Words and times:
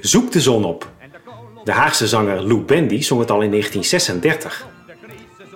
Zoek 0.00 0.32
de 0.32 0.40
zon 0.40 0.64
op. 0.64 0.90
De 1.64 1.72
Haagse 1.72 2.08
zanger 2.08 2.42
Lou 2.42 2.60
Bendy 2.60 3.02
zong 3.02 3.20
het 3.20 3.30
al 3.30 3.40
in 3.40 3.50
1936. 3.50 4.66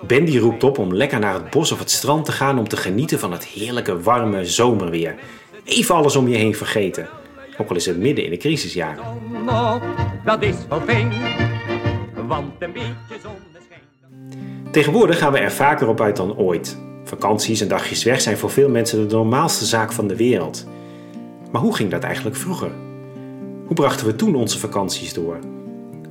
Bendy 0.07 0.37
roept 0.37 0.63
op 0.63 0.77
om 0.77 0.93
lekker 0.93 1.19
naar 1.19 1.33
het 1.33 1.49
bos 1.49 1.71
of 1.71 1.79
het 1.79 1.91
strand 1.91 2.25
te 2.25 2.31
gaan 2.31 2.59
om 2.59 2.67
te 2.67 2.77
genieten 2.77 3.19
van 3.19 3.31
het 3.31 3.45
heerlijke 3.45 4.01
warme 4.01 4.45
zomerweer. 4.45 5.15
Even 5.63 5.95
alles 5.95 6.15
om 6.15 6.27
je 6.27 6.35
heen 6.35 6.55
vergeten. 6.55 7.07
Ook 7.57 7.69
al 7.69 7.75
is 7.75 7.85
het 7.85 7.97
midden 7.97 8.23
in 8.23 8.29
de 8.29 8.37
crisisjaren. 8.37 9.03
dat 10.25 10.41
is. 10.41 10.55
Want 12.27 12.51
een 12.59 12.71
beetje 12.71 12.95
zonneschijn. 13.09 14.71
Tegenwoordig 14.71 15.17
gaan 15.17 15.31
we 15.31 15.37
er 15.37 15.51
vaker 15.51 15.87
op 15.87 16.01
uit 16.01 16.15
dan 16.15 16.37
ooit. 16.37 16.77
Vakanties 17.03 17.61
en 17.61 17.67
dagjes 17.67 18.03
weg 18.03 18.21
zijn 18.21 18.37
voor 18.37 18.51
veel 18.51 18.69
mensen 18.69 19.07
de 19.07 19.15
normaalste 19.15 19.65
zaak 19.65 19.91
van 19.91 20.07
de 20.07 20.15
wereld. 20.15 20.65
Maar 21.51 21.61
hoe 21.61 21.75
ging 21.75 21.91
dat 21.91 22.03
eigenlijk 22.03 22.35
vroeger? 22.35 22.71
Hoe 23.67 23.75
brachten 23.75 24.05
we 24.05 24.15
toen 24.15 24.35
onze 24.35 24.59
vakanties 24.59 25.13
door? 25.13 25.39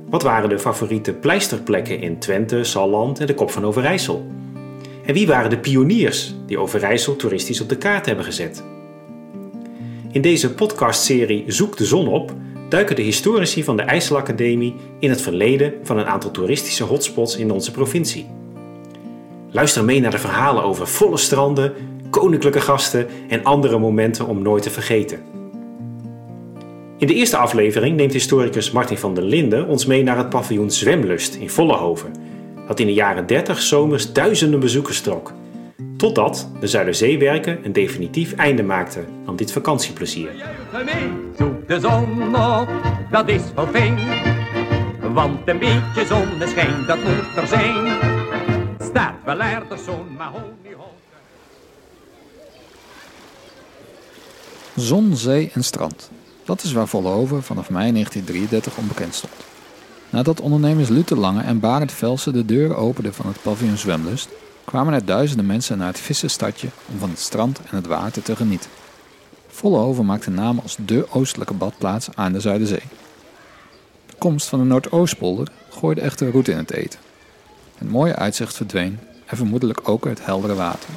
Wat 0.09 0.23
waren 0.23 0.49
de 0.49 0.59
favoriete 0.59 1.13
pleisterplekken 1.13 2.01
in 2.01 2.19
Twente, 2.19 2.63
Salland 2.63 3.19
en 3.19 3.27
de 3.27 3.33
Kop 3.33 3.51
van 3.51 3.65
Overijssel? 3.65 4.25
En 5.05 5.13
wie 5.13 5.27
waren 5.27 5.49
de 5.49 5.59
pioniers 5.59 6.33
die 6.45 6.57
Overijssel 6.59 7.15
toeristisch 7.15 7.61
op 7.61 7.69
de 7.69 7.77
kaart 7.77 8.05
hebben 8.05 8.25
gezet? 8.25 8.63
In 10.11 10.21
deze 10.21 10.53
podcastserie 10.53 11.43
Zoek 11.47 11.77
de 11.77 11.85
zon 11.85 12.07
op 12.07 12.33
duiken 12.69 12.95
de 12.95 13.01
historici 13.01 13.63
van 13.63 13.77
de 13.77 13.83
IJsselacademie 13.83 14.75
in 14.99 15.09
het 15.09 15.21
verleden 15.21 15.73
van 15.83 15.97
een 15.97 16.07
aantal 16.07 16.31
toeristische 16.31 16.83
hotspots 16.83 17.37
in 17.37 17.51
onze 17.51 17.71
provincie. 17.71 18.27
Luister 19.51 19.83
mee 19.83 19.99
naar 19.99 20.11
de 20.11 20.17
verhalen 20.17 20.63
over 20.63 20.87
volle 20.87 21.17
stranden, 21.17 21.73
koninklijke 22.09 22.61
gasten 22.61 23.07
en 23.29 23.43
andere 23.43 23.79
momenten 23.79 24.27
om 24.27 24.41
nooit 24.41 24.63
te 24.63 24.69
vergeten. 24.69 25.36
In 26.99 27.07
de 27.07 27.13
eerste 27.13 27.37
aflevering 27.37 27.95
neemt 27.95 28.13
historicus 28.13 28.71
Martin 28.71 28.97
van 28.97 29.13
der 29.13 29.23
Linden 29.23 29.67
ons 29.67 29.85
mee 29.85 30.03
naar 30.03 30.17
het 30.17 30.29
paviljoen 30.29 30.71
Zwemlust 30.71 31.35
in 31.35 31.49
Vollenhoven, 31.49 32.13
dat 32.67 32.79
in 32.79 32.85
de 32.85 32.93
jaren 32.93 33.27
30 33.27 33.61
zomers 33.61 34.13
duizenden 34.13 34.59
bezoekers 34.59 35.01
trok. 35.01 35.33
Totdat 35.97 36.49
de 36.59 36.67
Zuiderzeewerken 36.67 37.59
een 37.65 37.73
definitief 37.73 38.33
einde 38.33 38.63
maakten 38.63 39.05
aan 39.25 39.35
dit 39.35 39.51
vakantieplezier. 39.51 40.29
Zoek 41.37 41.67
de 41.67 41.79
zon 41.79 42.35
op, 42.35 42.69
dat 43.11 43.29
is 43.29 43.41
wel 43.55 43.67
fijn. 43.67 43.97
Want 45.13 45.39
een 45.45 45.59
beetje 45.59 46.05
zonneschijn, 46.05 46.85
dat 46.87 46.97
moet 46.97 47.35
er 47.35 47.47
zijn. 47.47 47.97
Staat 48.79 49.15
wel 49.25 49.41
ergens 49.41 49.83
zo'n. 49.83 50.17
Zon, 54.75 55.15
zee 55.15 55.51
en 55.53 55.63
strand. 55.63 56.11
Dat 56.47 56.63
is 56.63 56.71
waar 56.71 56.87
Vollenhoven 56.87 57.43
vanaf 57.43 57.69
mei 57.69 57.91
1933 57.91 58.77
onbekend 58.77 59.15
stond. 59.15 59.33
Nadat 60.09 60.41
ondernemers 60.41 60.89
Luther 60.89 61.17
Lange 61.17 61.41
en 61.41 61.59
Barend 61.59 61.91
Velsen 61.91 62.33
de 62.33 62.45
deuren 62.45 62.77
openden 62.77 63.13
van 63.13 63.27
het 63.27 63.41
paviljoen 63.41 63.77
Zwemlust, 63.77 64.29
kwamen 64.65 64.93
er 64.93 65.05
duizenden 65.05 65.45
mensen 65.45 65.77
naar 65.77 65.87
het 65.87 65.99
vissenstadje 65.99 66.67
om 66.91 66.99
van 66.99 67.09
het 67.09 67.19
strand 67.19 67.59
en 67.69 67.75
het 67.75 67.85
water 67.85 68.21
te 68.21 68.35
genieten. 68.35 68.69
Vollenhoven 69.47 70.05
maakte 70.05 70.29
naam 70.29 70.59
als 70.59 70.77
dé 70.79 71.03
oostelijke 71.09 71.53
badplaats 71.53 72.09
aan 72.15 72.33
de 72.33 72.39
Zuiderzee. 72.39 72.83
De 74.05 74.15
komst 74.17 74.47
van 74.47 74.59
de 74.59 74.65
Noordoostpolder 74.65 75.47
gooide 75.69 76.01
echter 76.01 76.31
roet 76.31 76.47
in 76.47 76.57
het 76.57 76.71
eten. 76.71 76.99
Het 77.77 77.89
mooie 77.89 78.15
uitzicht 78.15 78.55
verdween 78.55 78.99
en 79.25 79.37
vermoedelijk 79.37 79.89
ook 79.89 80.05
het 80.05 80.25
heldere 80.25 80.55
water. 80.55 80.89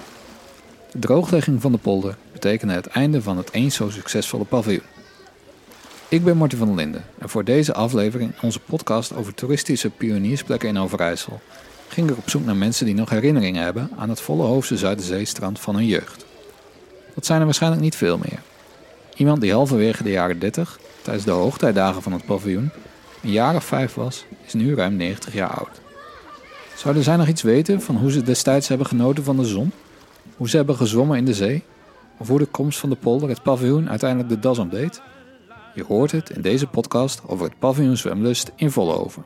De 0.92 0.98
drooglegging 0.98 1.61
van 1.61 1.73
de 1.73 1.79
polder 1.79 2.17
betekende 2.33 2.74
het 2.74 2.86
einde 2.86 3.23
van 3.23 3.36
het 3.36 3.53
eens 3.53 3.74
zo 3.74 3.91
succesvolle 3.91 4.45
paviljoen. 4.45 4.98
Ik 6.11 6.25
ben 6.25 6.37
Martin 6.37 6.59
van 6.59 6.67
der 6.67 6.77
Linden 6.77 7.05
en 7.19 7.29
voor 7.29 7.45
deze 7.45 7.75
aflevering 7.75 8.31
in 8.31 8.43
onze 8.43 8.61
podcast 8.61 9.15
over 9.15 9.35
toeristische 9.35 9.91
pioniersplekken 9.91 10.69
in 10.69 10.79
Overijssel 10.79 11.41
ging 11.89 12.11
ik 12.11 12.17
op 12.17 12.31
zoek 12.31 12.45
naar 12.45 12.57
mensen 12.57 12.87
die 12.87 12.95
nog 12.95 13.11
herinneringen 13.11 13.63
hebben 13.63 13.91
aan 13.97 14.09
het 14.09 14.21
volle 14.21 14.43
hoofdse 14.43 14.77
Zuiderzeestrand 14.77 15.61
van 15.61 15.75
hun 15.75 15.87
jeugd. 15.87 16.27
Dat 17.15 17.27
zijn 17.27 17.39
er 17.39 17.45
waarschijnlijk 17.45 17.83
niet 17.83 17.97
veel 17.97 18.19
meer. 18.19 18.39
Iemand 19.15 19.41
die 19.41 19.53
halverwege 19.53 20.03
de 20.03 20.11
jaren 20.11 20.39
30, 20.39 20.79
tijdens 21.03 21.25
de 21.25 21.31
hoogtijdagen 21.31 22.03
van 22.03 22.13
het 22.13 22.25
paviljoen, 22.25 22.71
een 23.23 23.31
jaar 23.31 23.55
of 23.55 23.65
vijf 23.65 23.95
was, 23.95 24.25
is 24.47 24.53
nu 24.53 24.75
ruim 24.75 24.97
90 24.97 25.35
jaar 25.35 25.51
oud. 25.51 25.81
Zouden 26.77 27.03
zij 27.03 27.17
nog 27.17 27.29
iets 27.29 27.42
weten 27.42 27.83
van 27.83 27.97
hoe 27.97 28.11
ze 28.11 28.23
destijds 28.23 28.69
hebben 28.69 28.87
genoten 28.87 29.25
van 29.25 29.37
de 29.37 29.45
zon? 29.45 29.73
Hoe 30.37 30.48
ze 30.48 30.57
hebben 30.57 30.77
gezwommen 30.77 31.19
in 31.19 31.25
de 31.25 31.35
zee? 31.35 31.63
Of 32.19 32.29
hoe 32.29 32.39
de 32.39 32.47
komst 32.47 32.79
van 32.79 32.91
de 32.91 32.97
polder 32.97 33.29
het 33.29 33.42
paviljoen 33.42 33.91
uiteindelijk 33.91 34.29
de 34.29 34.39
das 34.39 34.59
omdeed? 34.59 35.01
Je 35.75 35.85
hoort 35.85 36.13
het 36.13 36.31
in 36.31 36.42
deze 36.42 36.67
podcast 36.67 37.23
over 37.27 37.45
het 37.45 37.58
paviljoen 37.58 37.97
Zwemlust 37.97 38.53
in 38.57 38.70
Vollenhoven. 38.70 39.25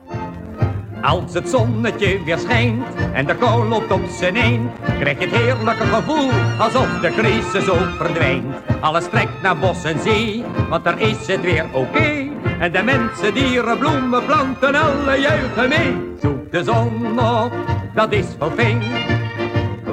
Als 1.01 1.33
het 1.33 1.49
zonnetje 1.49 2.23
weer 2.23 2.37
schijnt 2.37 2.85
en 3.13 3.25
de 3.25 3.35
kou 3.35 3.67
loopt 3.67 3.91
op 3.91 4.05
zijn 4.19 4.35
een, 4.35 4.69
krijg 4.99 5.19
je 5.19 5.25
het 5.27 5.35
heerlijke 5.35 5.85
gevoel 5.85 6.29
alsof 6.59 6.99
de 6.99 7.09
crisis 7.09 7.69
ook 7.69 7.89
verdwijnt. 7.97 8.55
Alles 8.81 9.09
trekt 9.09 9.41
naar 9.41 9.57
bos 9.57 9.83
en 9.83 9.99
zee, 9.99 10.43
want 10.69 10.83
daar 10.83 11.01
is 11.01 11.27
het 11.27 11.41
weer 11.41 11.65
oké. 11.73 12.29
En 12.59 12.71
de 12.71 12.83
mensen, 12.83 13.33
dieren, 13.33 13.77
bloemen, 13.77 14.25
planten, 14.25 14.75
alle 14.75 15.19
juichen 15.19 15.69
mee. 15.69 15.95
Zoek 16.21 16.51
de 16.51 16.63
zon 16.63 17.19
op, 17.19 17.53
dat 17.95 18.11
is 18.11 18.37
wel 18.39 18.51
fijn. 18.51 18.81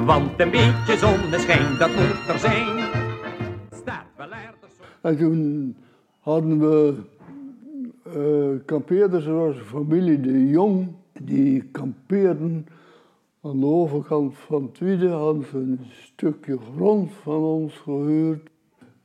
Want 0.05 0.39
een 0.39 0.51
beetje 0.51 0.97
zonneschijn, 0.97 1.77
dat 1.77 1.89
moet 1.89 2.27
er 2.27 2.39
zijn. 2.39 2.79
Staat 3.71 4.05
wel 4.17 4.31
ergens 4.31 4.75
zo. 4.77 5.07
En 5.07 5.17
toen 5.17 5.75
hadden 6.23 6.59
we 6.59 6.95
eh 8.03 8.65
kampeerders, 8.65 9.25
er 9.25 9.33
was 9.33 9.55
een 9.55 9.63
familie 9.63 10.19
de 10.19 10.47
Jong, 10.47 10.87
die 11.21 11.63
kampeerden 11.63 12.65
aan 13.41 13.59
de 13.59 13.65
overkant 13.65 14.37
van 14.37 14.71
Tweede, 14.71 15.09
hadden 15.09 15.45
ze 15.45 15.57
een 15.57 15.79
stukje 15.89 16.57
grond 16.57 17.11
van 17.11 17.43
ons 17.43 17.77
gehuurd. 17.77 18.49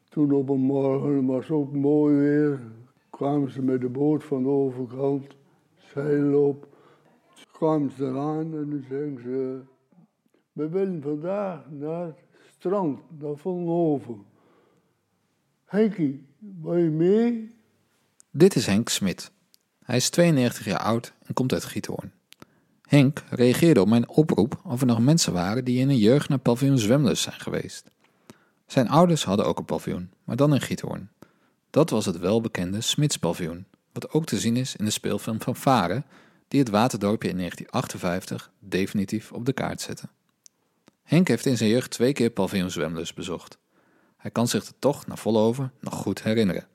Toen 0.08 0.32
op 0.32 0.48
een 0.48 0.60
morgen, 0.60 1.26
was 1.26 1.48
het 1.48 1.56
ook 1.56 1.72
mooi 1.72 2.16
weer, 2.16 2.60
kwamen 3.10 3.50
ze 3.50 3.62
met 3.62 3.80
de 3.80 3.88
boot 3.88 4.24
van 4.24 4.42
de 4.42 4.48
overkant, 4.48 5.36
zeil 5.76 6.46
op, 6.48 6.66
kwamen 7.52 7.90
ze 7.90 8.04
eraan 8.04 8.54
en 8.54 8.70
dan 8.70 8.84
zeggen 8.88 9.18
ze, 9.22 9.58
we 10.52 10.68
willen 10.68 11.02
vandaag 11.02 11.70
naar 11.70 12.06
het 12.06 12.16
strand, 12.58 13.00
naar 13.20 13.36
Vollenhoven. 13.36 14.24
Henkie, 15.68 16.26
wil 16.38 16.76
je 16.76 16.90
mee? 16.90 17.56
Dit 18.30 18.56
is 18.56 18.66
Henk 18.66 18.88
Smit. 18.88 19.30
Hij 19.84 19.96
is 19.96 20.10
92 20.10 20.64
jaar 20.64 20.78
oud 20.78 21.12
en 21.26 21.34
komt 21.34 21.52
uit 21.52 21.64
Giethoorn. 21.64 22.12
Henk 22.82 23.24
reageerde 23.30 23.80
op 23.80 23.88
mijn 23.88 24.08
oproep 24.08 24.60
of 24.64 24.80
er 24.80 24.86
nog 24.86 24.98
mensen 25.00 25.32
waren 25.32 25.64
die 25.64 25.78
in 25.78 25.88
hun 25.88 25.98
jeugd 25.98 26.28
naar 26.28 26.38
paviljoen 26.38 26.78
Zwemlust 26.78 27.22
zijn 27.22 27.40
geweest. 27.40 27.90
Zijn 28.66 28.88
ouders 28.88 29.24
hadden 29.24 29.46
ook 29.46 29.58
een 29.58 29.64
paviljoen, 29.64 30.10
maar 30.24 30.36
dan 30.36 30.54
in 30.54 30.60
Giethoorn. 30.60 31.10
Dat 31.70 31.90
was 31.90 32.06
het 32.06 32.18
welbekende 32.18 32.80
Smitspaviljoen, 32.80 33.66
wat 33.92 34.10
ook 34.10 34.24
te 34.24 34.38
zien 34.38 34.56
is 34.56 34.76
in 34.76 34.84
de 34.84 34.90
speelfilm 34.90 35.40
van 35.40 35.56
Varen, 35.56 36.04
die 36.48 36.60
het 36.60 36.68
waterdorpje 36.68 37.28
in 37.28 37.36
1958 37.36 38.50
definitief 38.58 39.32
op 39.32 39.46
de 39.46 39.52
kaart 39.52 39.80
zette. 39.80 40.08
Henk 41.02 41.28
heeft 41.28 41.46
in 41.46 41.56
zijn 41.56 41.70
jeugd 41.70 41.90
twee 41.90 42.12
keer 42.12 42.30
paviljoen 42.30 42.70
Zwemlust 42.70 43.14
bezocht. 43.14 43.58
Hij 44.18 44.30
kan 44.30 44.46
zich 44.46 44.64
de 44.64 44.74
tocht 44.78 45.06
naar 45.06 45.18
Vollenhoven 45.18 45.72
nog 45.80 45.94
goed 45.94 46.22
herinneren. 46.22 46.66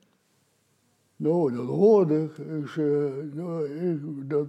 Nou, 1.16 1.52
dat 1.56 1.66
hoorde 1.66 2.22
ik. 2.22 2.38
Ik, 2.38 3.34
nou, 3.34 3.68
ik, 3.68 4.30
dat, 4.30 4.48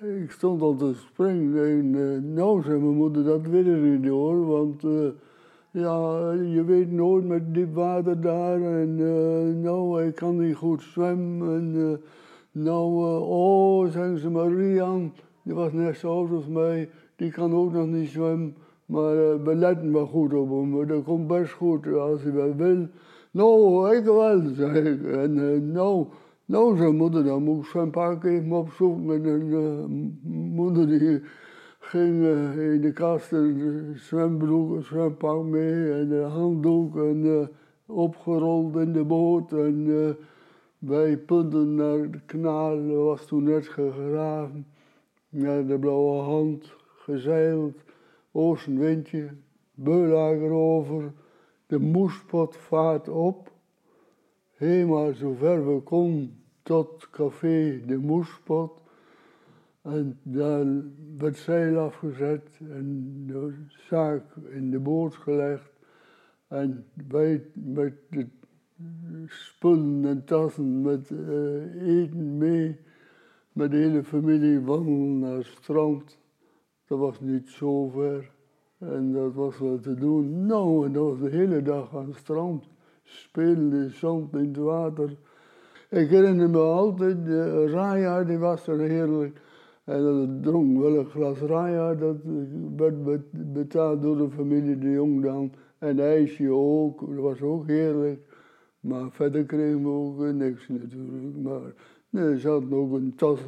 eh, 0.00 0.22
ik 0.22 0.30
stond 0.30 0.62
al 0.62 0.76
te 0.76 0.94
springen 0.94 1.64
en 1.64 1.94
eh, 1.94 2.34
nou 2.34 2.62
zei 2.62 2.78
mijn 2.78 2.94
moeder, 2.94 3.24
dat 3.24 3.46
weet 3.46 3.66
ik 3.66 3.80
niet 3.80 4.10
hoor, 4.10 4.46
want 4.46 4.84
eh, 4.84 5.08
ja, 5.70 6.32
je 6.32 6.64
weet 6.66 6.90
nooit 6.90 7.24
met 7.24 7.54
diep 7.54 7.74
water 7.74 8.20
daar 8.20 8.62
en 8.62 8.96
nou, 9.60 10.04
ik 10.04 10.14
kan 10.14 10.36
niet 10.36 10.56
goed 10.56 10.82
zwemmen 10.82 11.54
en 11.54 12.00
nou, 12.52 13.20
oh, 13.20 13.90
zeggen 13.90 14.18
ze 14.18 14.30
maar, 14.30 14.52
Rian, 14.52 15.12
die 15.42 15.54
was 15.54 15.72
net 15.72 15.96
zo 15.96 16.12
oud 16.12 16.30
als 16.30 16.46
mij, 16.46 16.90
die 17.16 17.30
kan 17.30 17.54
ook 17.54 17.72
nog 17.72 17.86
niet 17.86 18.08
zwemmen, 18.08 18.56
maar 18.88 19.12
eh, 19.12 19.42
we 19.44 19.54
letten 19.54 19.92
wel 19.92 20.06
goed 20.06 20.34
op 20.34 20.50
hem, 20.50 20.86
dat 20.86 21.04
komt 21.04 21.26
best 21.26 21.52
goed 21.52 21.86
als 21.86 22.22
hij 22.22 22.32
wel 22.32 22.54
wil. 22.54 22.86
Nou, 23.30 23.96
ik 23.96 24.04
wel, 24.04 24.42
zei 24.54 24.78
ik. 24.78 25.04
En 25.04 25.52
eh, 25.52 25.60
nou, 25.60 26.06
nou, 26.44 26.76
zei 26.76 26.92
moeder, 26.92 27.24
dan 27.24 27.42
moet 27.42 27.58
ik 27.58 27.70
zwempak 27.70 28.24
even 28.24 28.52
opzoeken. 28.52 29.24
En 29.24 29.52
een 29.52 30.20
moeder 30.54 30.88
die 30.88 31.20
ging 31.88 32.24
eh, 32.24 32.72
in 32.72 32.80
de 32.80 32.92
kast 32.92 33.32
een 33.32 33.92
zwembroek, 33.96 34.76
een 34.76 34.82
zwempak 34.82 35.44
mee 35.44 35.92
en 35.92 36.10
een 36.10 36.30
handdoek 36.30 36.96
en 36.96 37.24
eh, 37.24 37.46
opgerold 37.96 38.76
in 38.76 38.92
de 38.92 39.04
boot. 39.04 39.52
En 39.52 39.86
eh, 39.88 40.24
wij 40.78 41.16
punten 41.16 41.74
naar 41.74 42.10
de 42.10 42.20
kanaal, 42.26 42.86
dat 42.86 42.96
was 42.96 43.26
toen 43.26 43.42
net 43.42 43.68
gegraven. 43.68 44.66
Naar 45.28 45.66
de 45.66 45.78
blauwe 45.78 46.22
hand, 46.22 46.74
gezeild, 46.96 47.74
oostenwindje, 48.38 49.28
beulager 49.74 50.50
over. 50.50 51.12
De 51.66 51.78
moespot 51.78 52.56
vaart 52.56 53.08
op. 53.08 53.52
helemaal 54.54 55.14
zover 55.14 55.74
we 55.74 55.80
konden 55.80 56.42
tot 56.62 57.10
café 57.10 57.82
De 57.86 57.98
Moespot. 57.98 58.82
En 59.82 60.18
daar 60.22 60.66
werd 61.16 61.36
zeil 61.36 61.78
afgezet 61.78 62.60
en 62.70 63.12
de 63.26 63.54
zaak 63.68 64.24
in 64.50 64.70
de 64.70 64.78
boot 64.78 65.14
gelegd. 65.14 65.70
En 66.48 66.86
wij 67.08 67.44
met 67.52 67.94
de 68.10 68.26
spullen 69.26 70.04
en 70.04 70.24
tassen 70.24 70.82
met 70.82 71.10
uh, 71.10 72.02
eten 72.02 72.38
mee, 72.38 72.76
met 73.52 73.70
de 73.70 73.76
hele 73.76 74.04
familie 74.04 74.60
wandelen 74.60 75.18
naar 75.18 75.36
het 75.36 75.46
strand. 75.46 76.18
Dat 76.88 76.98
was 76.98 77.20
niet 77.20 77.48
zo 77.48 77.88
ver. 77.88 78.30
En 78.78 79.12
dat 79.12 79.34
was 79.34 79.58
wel 79.58 79.78
te 79.80 79.94
doen. 79.94 80.46
Nou, 80.46 80.86
en 80.86 80.92
dat 80.92 81.04
was 81.04 81.18
de 81.18 81.36
hele 81.36 81.62
dag 81.62 81.96
aan 81.96 82.06
het 82.06 82.16
strand. 82.16 82.68
Spelen 83.02 83.72
in 83.72 83.90
zand, 83.90 84.34
in 84.34 84.46
het 84.46 84.56
water. 84.56 85.16
Ik 85.90 86.08
herinner 86.08 86.50
me 86.50 86.58
altijd, 86.58 87.24
de 87.24 87.66
Raya, 87.66 88.24
die 88.24 88.38
was 88.38 88.66
er 88.66 88.78
heerlijk. 88.78 89.40
En 89.84 90.02
dat 90.02 90.42
dronk 90.42 90.78
wel 90.78 90.98
een 90.98 91.06
glas 91.06 91.38
Raya, 91.38 91.94
dat 91.94 92.16
werd 92.76 93.22
betaald 93.52 94.02
door 94.02 94.16
de 94.16 94.30
familie 94.30 94.78
de 94.78 94.90
Jong 94.90 95.22
dan. 95.22 95.52
En 95.78 96.00
ijsje 96.00 96.50
ook, 96.50 97.00
dat 97.00 97.16
was 97.24 97.42
ook 97.42 97.66
heerlijk. 97.66 98.20
Maar 98.80 99.10
verder 99.10 99.44
kregen 99.44 99.82
we 99.82 99.88
ook 99.88 100.32
niks 100.32 100.68
natuurlijk. 100.68 101.36
Maar 101.42 101.72
nee, 102.10 102.38
ze 102.38 102.48
hadden 102.48 102.72
ook 102.72 102.92
een 102.92 103.14
tas 103.16 103.40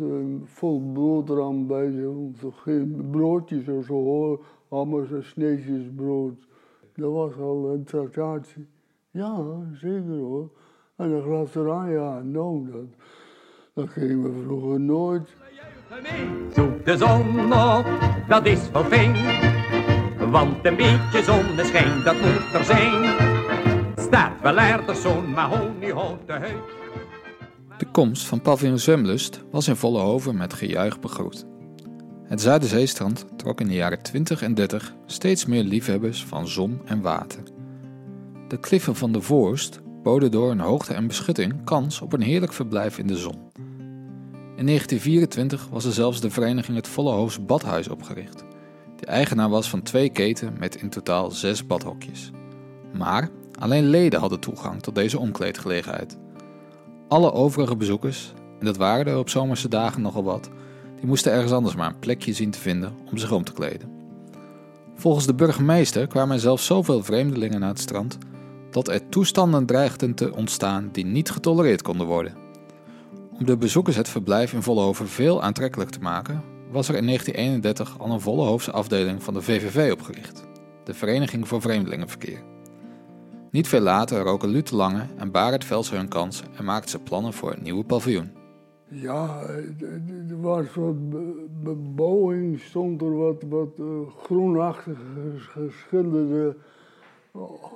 vol 0.45 0.93
boterham 0.93 1.67
bij 1.67 1.91
zich. 1.91 2.63
Geen 2.63 3.09
broodjes 3.11 3.69
of 3.69 3.85
zo 3.85 3.95
hoor, 3.95 4.45
allemaal 4.69 5.05
zo 5.05 5.21
sneetjes 5.21 5.83
brood. 5.97 6.49
Dat 6.95 7.13
was 7.13 7.37
al 7.37 7.71
een 7.71 7.85
tractatie. 7.85 8.67
Ja, 9.11 9.45
zeker 9.73 10.19
hoor. 10.19 10.51
En 10.97 11.11
een 11.11 11.23
glas 11.23 11.53
ja, 11.89 12.23
nou, 12.23 12.71
dat, 12.71 12.87
dat 13.75 13.89
gingen 13.89 14.23
we 14.23 14.43
vroeger 14.43 14.81
nooit. 14.81 15.37
Zoek 16.53 16.85
de 16.85 16.97
zon 16.97 17.53
op, 17.53 17.87
dat 18.29 18.47
is 18.47 18.71
fijn. 18.85 19.15
Want 20.31 20.65
een 20.67 20.77
beetje 20.77 21.23
zonneschijn, 21.23 22.05
dat 22.05 22.15
moet 22.15 22.55
er 22.55 22.65
zijn. 22.65 23.15
Staat 23.97 24.41
wel 24.41 24.59
er 24.59 24.95
zo'n 24.95 25.31
mahoniehouten 25.31 26.41
huid. 26.41 26.80
De 27.81 27.87
komst 27.87 28.27
van 28.27 28.41
paviljoen 28.41 28.79
Zwemlust 28.79 29.41
was 29.51 29.69
in 29.69 29.77
volle 29.77 30.01
hoven 30.01 30.37
met 30.37 30.53
gejuich 30.53 31.01
begroet. 31.01 31.47
Het 32.25 32.41
Zuiderzeestrand 32.41 33.25
trok 33.37 33.61
in 33.61 33.69
de 33.69 33.75
jaren 33.75 34.03
20 34.03 34.43
en 34.43 34.55
30 34.55 34.95
steeds 35.07 35.47
meer 35.47 35.63
liefhebbers 35.63 36.25
van 36.25 36.49
zon 36.49 36.81
en 36.85 37.01
water. 37.01 37.43
De 38.49 38.61
kliffen 38.61 38.97
van 38.97 39.13
de 39.13 39.21
Voorst 39.21 39.81
boden 40.03 40.31
door 40.31 40.49
hun 40.49 40.61
hoogte 40.61 40.95
en 40.95 41.07
beschutting 41.07 41.65
kans 41.65 42.01
op 42.01 42.13
een 42.13 42.21
heerlijk 42.21 42.53
verblijf 42.53 42.99
in 42.99 43.07
de 43.07 43.17
zon. 43.17 43.51
In 44.57 44.67
1924 44.67 45.69
was 45.71 45.85
er 45.85 45.93
zelfs 45.93 46.21
de 46.21 46.31
vereniging 46.31 46.77
het 46.77 46.89
Vollehoofs 46.89 47.45
Badhuis 47.45 47.89
opgericht, 47.89 48.45
die 48.97 49.07
eigenaar 49.07 49.51
was 49.51 49.71
van 49.71 49.83
twee 49.83 50.11
keten 50.11 50.57
met 50.59 50.77
in 50.77 50.91
totaal 50.91 51.31
zes 51.31 51.67
badhokjes. 51.67 52.31
Maar 52.93 53.31
alleen 53.59 53.89
leden 53.89 54.21
hadden 54.21 54.41
toegang 54.41 54.83
tot 54.83 54.95
deze 54.95 55.19
omkleedgelegenheid. 55.19 56.20
Alle 57.11 57.33
overige 57.33 57.77
bezoekers, 57.77 58.33
en 58.59 58.65
dat 58.67 58.77
waren 58.77 59.07
er 59.07 59.19
op 59.19 59.29
zomerse 59.29 59.69
dagen 59.69 60.03
nogal 60.03 60.25
wat, 60.25 60.51
die 60.97 61.07
moesten 61.07 61.33
ergens 61.33 61.53
anders 61.53 61.75
maar 61.75 61.89
een 61.89 61.99
plekje 61.99 62.33
zien 62.33 62.51
te 62.51 62.59
vinden 62.59 62.93
om 63.11 63.19
zich 63.19 63.33
om 63.33 63.45
te 63.45 63.53
kleden. 63.53 63.91
Volgens 64.95 65.27
de 65.27 65.35
burgemeester 65.35 66.07
kwamen 66.07 66.35
er 66.35 66.41
zelfs 66.41 66.67
zoveel 66.67 67.03
vreemdelingen 67.03 67.61
naar 67.61 67.69
het 67.69 67.81
strand 67.81 68.19
dat 68.71 68.89
er 68.89 69.09
toestanden 69.09 69.67
dreigden 69.67 70.15
te 70.15 70.35
ontstaan 70.35 70.89
die 70.93 71.05
niet 71.05 71.31
getolereerd 71.31 71.83
konden 71.83 72.07
worden. 72.07 72.35
Om 73.39 73.47
de 73.47 73.57
bezoekers 73.57 73.97
het 73.97 74.09
verblijf 74.09 74.53
in 74.53 74.63
Vollenhoven 74.63 75.09
veel 75.09 75.43
aantrekkelijk 75.43 75.91
te 75.91 76.01
maken, 76.01 76.43
was 76.71 76.89
er 76.89 76.95
in 76.95 77.07
1931 77.07 77.99
al 77.99 78.11
een 78.11 78.21
Vollenhoofse 78.21 78.71
afdeling 78.71 79.23
van 79.23 79.35
de 79.35 79.43
VVV 79.43 79.93
opgericht, 79.93 80.45
de 80.85 80.95
Vereniging 80.95 81.49
voor 81.49 81.61
Vreemdelingenverkeer. 81.61 82.43
Niet 83.51 83.69
veel 83.69 83.81
later 83.81 84.23
roken 84.23 84.49
Lute 84.49 84.77
Lange 84.77 85.07
en 85.17 85.31
Barend 85.31 85.65
Vels 85.65 85.91
hun 85.91 86.09
kans 86.09 86.43
en 86.57 86.65
maakten 86.65 86.91
ze 86.91 86.99
plannen 86.99 87.33
voor 87.33 87.53
een 87.53 87.63
nieuwe 87.63 87.85
paviljoen. 87.85 88.31
Ja, 88.89 89.41
er 90.29 90.41
was 90.41 90.75
wat 90.75 91.11
bebouwing, 91.63 92.61
stond 92.61 93.01
er 93.01 93.17
wat, 93.17 93.43
wat 93.49 93.79
uh, 93.79 93.87
groenachtig 94.23 94.99
geschilderde 95.37 96.57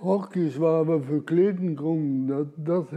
hokjes 0.01 0.57
waar 0.57 0.87
we 0.87 1.01
verkleden 1.03 1.75
konden. 1.75 2.27
Dat, 2.27 2.47
dat. 2.55 2.91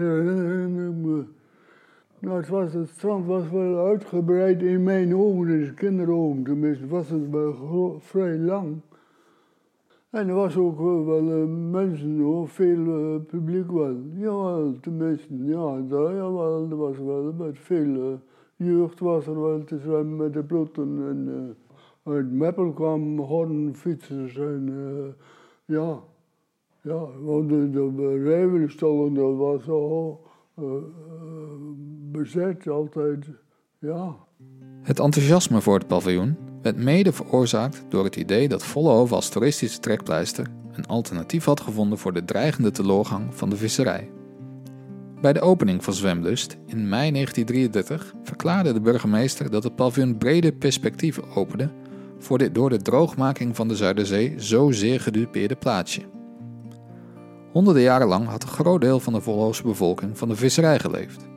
Nou, 2.20 2.38
het, 2.38 2.48
was, 2.48 2.74
het 2.74 2.90
strand 2.90 3.26
was 3.26 3.50
wel 3.50 3.86
uitgebreid 3.86 4.62
in 4.62 4.84
mijn 4.84 5.16
ogen, 5.16 5.50
in 5.50 5.64
de 5.64 5.74
kinderogen 5.74 6.44
tenminste, 6.44 6.88
was 6.88 7.10
het 7.10 7.30
wel 7.30 8.00
vrij 8.00 8.38
lang. 8.38 8.82
En 10.10 10.28
er 10.28 10.36
was 10.36 10.58
ook 10.58 10.78
wel 10.78 11.42
uh, 11.42 11.72
mensen 11.72 12.20
hoor, 12.20 12.48
veel 12.48 13.14
uh, 13.16 13.16
publiek 13.28 13.72
wel. 13.72 13.96
Jawel, 14.14 14.74
tenminste, 14.82 15.36
ja, 15.46 15.82
daar, 15.90 16.16
jawel, 16.16 16.68
er 16.70 16.78
was 16.78 16.98
wel 16.98 17.34
met 17.34 17.60
veel 17.60 17.86
uh, 17.86 18.14
jeugd 18.56 19.00
was 19.00 19.28
er 19.28 19.42
wel 19.42 19.64
te 19.64 19.78
zwemmen 19.78 20.16
met 20.16 20.34
de 20.34 20.44
plotten. 20.44 21.08
En 21.08 21.56
uit 22.04 22.32
Meppel 22.32 22.72
kwamen 22.72 23.18
hordenfietsers 23.18 24.38
en 24.38 24.74
ja, 25.66 26.00
ja, 26.82 27.06
want 27.24 27.50
de, 27.50 27.70
de 27.70 29.12
dat 29.14 29.36
was 29.36 29.70
al 29.70 30.22
bezet 32.12 32.68
altijd, 32.68 33.30
ja. 33.80 34.16
Het 34.82 35.00
enthousiasme 35.00 35.62
voor 35.62 35.78
het 35.78 35.88
paviljoen 35.88 36.47
werd 36.62 36.78
mede 36.78 37.12
veroorzaakt 37.12 37.86
door 37.90 38.04
het 38.04 38.16
idee 38.16 38.48
dat 38.48 38.64
Vollenhoven 38.64 39.16
als 39.16 39.30
toeristische 39.30 39.80
trekpleister 39.80 40.48
een 40.72 40.88
alternatief 40.88 41.46
had 41.46 41.60
gevonden 41.60 41.98
voor 41.98 42.14
de 42.14 42.26
dreigende 42.26 42.72
teloorgang 42.72 43.36
van 43.36 43.50
de 43.50 43.58
visserij. 43.58 44.10
Bij 45.22 45.34
de 45.34 45.42
opening 45.42 45.84
van 45.84 45.94
Zwemlust 45.94 46.58
in 46.66 46.90
mei 46.90 47.12
1933 47.12 48.14
verklaarde 48.24 48.74
de 48.74 48.82
burgemeester 48.82 49.52
dat 49.52 49.64
het 49.64 49.76
paviljoen 49.76 50.18
brede 50.18 50.54
perspectieven 50.54 51.24
opende 51.36 51.70
voor 52.20 52.38
dit 52.38 52.56
door 52.56 52.70
de 52.70 52.82
droogmaking 52.82 53.56
van 53.56 53.68
de 53.68 53.76
Zuiderzee 53.76 54.36
zo 54.38 54.72
zeer 54.72 55.00
gedupeerde 55.00 55.56
plaatsje. 55.56 56.02
Honderden 57.52 57.82
jaren 57.82 58.08
lang 58.08 58.28
had 58.28 58.44
een 58.44 58.50
groot 58.50 58.82
deel 58.82 59.00
van 59.00 59.14
de 59.14 59.22
Vollenhoofse 59.22 59.64
bevolking 59.64 60.18
van 60.18 60.28
de 60.28 60.36
visserij 60.36 60.80
geleefd. 60.80 61.28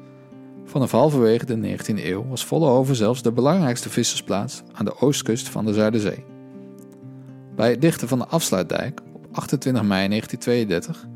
Vanaf 0.71 0.91
halverwege 0.91 1.45
de 1.45 1.77
19e 1.79 2.05
eeuw 2.05 2.27
was 2.29 2.45
Vollenhoven 2.45 2.97
zelfs 2.97 3.23
de 3.23 3.33
belangrijkste 3.33 3.91
vissersplaats 3.91 4.63
aan 4.73 4.85
de 4.85 5.01
oostkust 5.01 5.49
van 5.49 5.65
de 5.65 5.73
Zuiderzee. 5.73 6.25
Bij 7.57 7.71
het 7.71 7.81
dichten 7.81 8.09
van 8.09 8.19
de 8.19 8.27
afsluitdijk 8.27 9.01
op 9.13 9.27
28 9.33 9.83
mei 9.83 10.09
1932, 10.09 11.09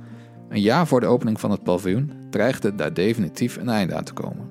een 0.48 0.60
jaar 0.60 0.86
voor 0.86 1.00
de 1.00 1.06
opening 1.06 1.40
van 1.40 1.50
het 1.50 1.62
paviljoen, 1.62 2.12
dreigde 2.30 2.74
daar 2.74 2.94
definitief 2.94 3.56
een 3.56 3.68
einde 3.68 3.94
aan 3.94 4.04
te 4.04 4.12
komen. 4.12 4.50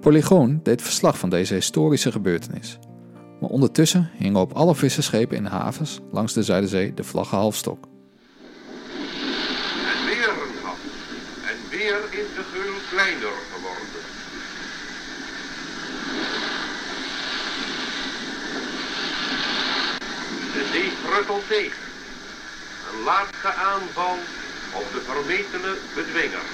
Polygoon 0.00 0.60
deed 0.62 0.82
verslag 0.82 1.18
van 1.18 1.30
deze 1.30 1.54
historische 1.54 2.12
gebeurtenis. 2.12 2.78
Maar 3.40 3.50
ondertussen 3.50 4.10
hingen 4.18 4.40
op 4.40 4.52
alle 4.52 4.74
visserschepen 4.74 5.36
in 5.36 5.44
havens 5.44 6.00
langs 6.10 6.32
de 6.32 6.42
Zuiderzee 6.42 6.94
de 6.94 7.04
vlaggen 7.04 7.38
halfstok. 7.38 7.84
En 7.84 7.90
weer 10.06 10.28
een 10.28 10.62
gat. 10.62 10.76
En 11.86 11.92
weer 11.92 12.20
is 12.20 12.34
de 12.34 12.42
geul 12.52 12.80
kleiner 12.90 13.32
Russel 21.16 21.42
tegen. 21.48 21.82
Een 22.92 23.02
laatste 23.02 23.52
aanval 23.52 24.18
op 24.72 24.92
de 24.92 25.00
vermetele 25.00 25.78
bedwinger. 25.94 26.46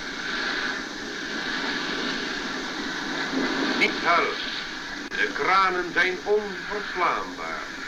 Niet 3.79 3.99
helpt. 4.03 4.43
De 5.09 5.33
kranen 5.33 5.93
zijn 5.93 6.19
onverslaanbaar. 6.25 7.82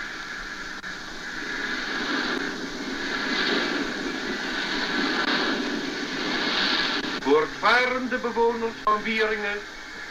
Voortvarende 7.25 8.19
bewoners 8.19 8.75
van 8.83 9.03
Wieringen 9.03 9.59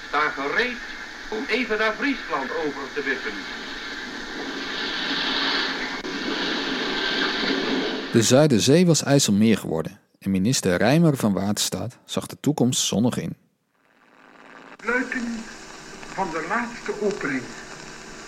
staan 0.07 0.31
gereed 0.31 0.81
om 1.29 1.45
even 1.47 1.77
naar 1.77 1.93
Friesland 1.93 2.49
over 2.65 2.83
te 2.93 3.03
wippen. 3.03 3.33
De 8.11 8.21
Zuiderzee 8.21 8.85
was 8.85 9.03
IJsselmeer 9.03 9.57
geworden 9.57 9.99
en 10.19 10.31
minister 10.31 10.77
Rijmer 10.77 11.17
van 11.17 11.33
Waterstaat 11.33 11.97
zag 12.05 12.25
de 12.25 12.37
toekomst 12.39 12.81
zonnig 12.81 13.17
in. 13.17 13.35
Sluiting 14.81 15.27
van 16.13 16.29
de 16.31 16.45
laatste 16.49 16.93
opening 17.01 17.41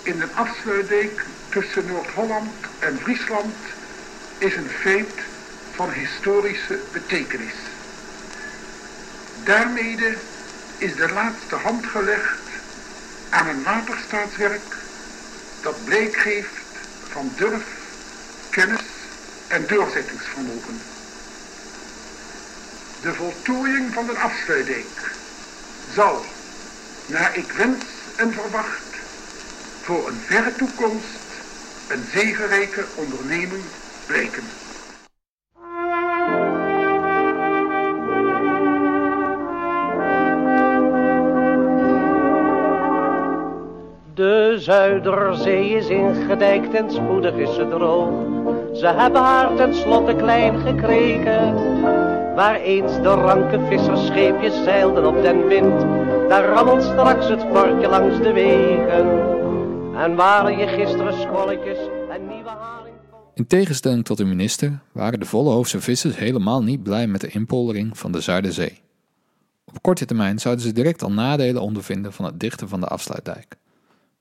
in 0.04 0.20
de 0.20 0.28
afsluitdijk 0.36 1.26
tussen 1.50 1.88
Noord-Holland 1.88 2.52
en 2.80 2.98
Friesland 2.98 3.56
is 4.38 4.56
een 4.56 4.70
feit 4.70 5.26
van 5.72 5.92
historische 5.92 6.80
betekenis. 6.94 7.75
Daarmede 9.46 10.18
is 10.78 10.96
de 10.96 11.10
laatste 11.10 11.56
hand 11.56 11.86
gelegd 11.86 12.40
aan 13.30 13.48
een 13.48 13.64
waterstaatswerk 13.64 14.76
dat 15.62 15.86
blijk 15.86 16.16
geeft 16.16 16.66
van 17.10 17.32
durf, 17.36 17.66
kennis 18.50 18.82
en 19.48 19.68
doorzettingsvermogen. 19.68 20.82
De 23.02 23.14
voltooiing 23.14 23.94
van 23.94 24.06
de 24.06 24.18
afsluitdijk 24.18 25.12
zal, 25.94 26.26
naar 27.06 27.38
ik 27.38 27.52
wens 27.52 27.84
en 28.16 28.34
verwacht, 28.34 28.96
voor 29.82 30.08
een 30.08 30.22
verre 30.26 30.56
toekomst 30.56 31.26
een 31.88 32.06
zegerijke 32.14 32.86
onderneming 32.96 33.64
blijken. 34.08 34.65
Zuiderzee 44.66 45.70
is 45.70 45.88
ingedijkt 45.88 46.74
en 46.74 46.92
spoedig 46.92 47.36
is 47.36 47.54
ze 47.54 47.68
droog. 47.68 48.10
Ze 48.74 48.88
hebben 48.88 49.22
haar 49.22 49.56
tenslotte 49.56 50.16
klein 50.16 50.60
gekregen. 50.60 51.54
Waar 52.36 52.56
eens 52.56 53.02
de 53.02 53.10
ranke 53.10 53.60
vissersscheepjes 53.70 54.64
zeilden 54.64 55.06
op 55.06 55.22
den 55.22 55.48
wind, 55.48 55.80
daar 56.30 56.46
rammelt 56.54 56.84
straks 56.84 57.28
het 57.28 57.42
vorkje 57.42 57.88
langs 57.88 58.18
de 58.18 58.34
wegen. 58.34 59.08
En 59.96 60.16
waren 60.16 60.58
je 60.58 60.68
gisteren 60.68 61.14
scholletjes 61.14 61.78
en 62.10 62.28
nieuwe 62.28 62.50
haring... 62.50 62.96
In 63.34 63.48
tegenstelling 63.48 64.06
tot 64.06 64.18
de 64.18 64.26
minister 64.26 64.80
waren 64.92 65.20
de 65.20 65.26
Vollehoofse 65.26 65.82
vissers 65.82 66.18
helemaal 66.18 66.64
niet 66.64 66.84
blij 66.84 67.08
met 67.08 67.22
de 67.22 67.28
inpoldering 67.28 67.98
van 67.98 68.12
de 68.12 68.22
Zuiderzee. 68.22 68.82
Op 69.66 69.82
korte 69.82 70.06
termijn 70.06 70.40
zouden 70.40 70.66
ze 70.66 70.72
direct 70.72 71.04
al 71.04 71.12
nadelen 71.12 71.62
ondervinden 71.62 72.14
van 72.14 72.26
het 72.26 72.40
dichten 72.40 72.70
van 72.70 72.80
de 72.80 72.88
afsluitdijk. 72.88 73.58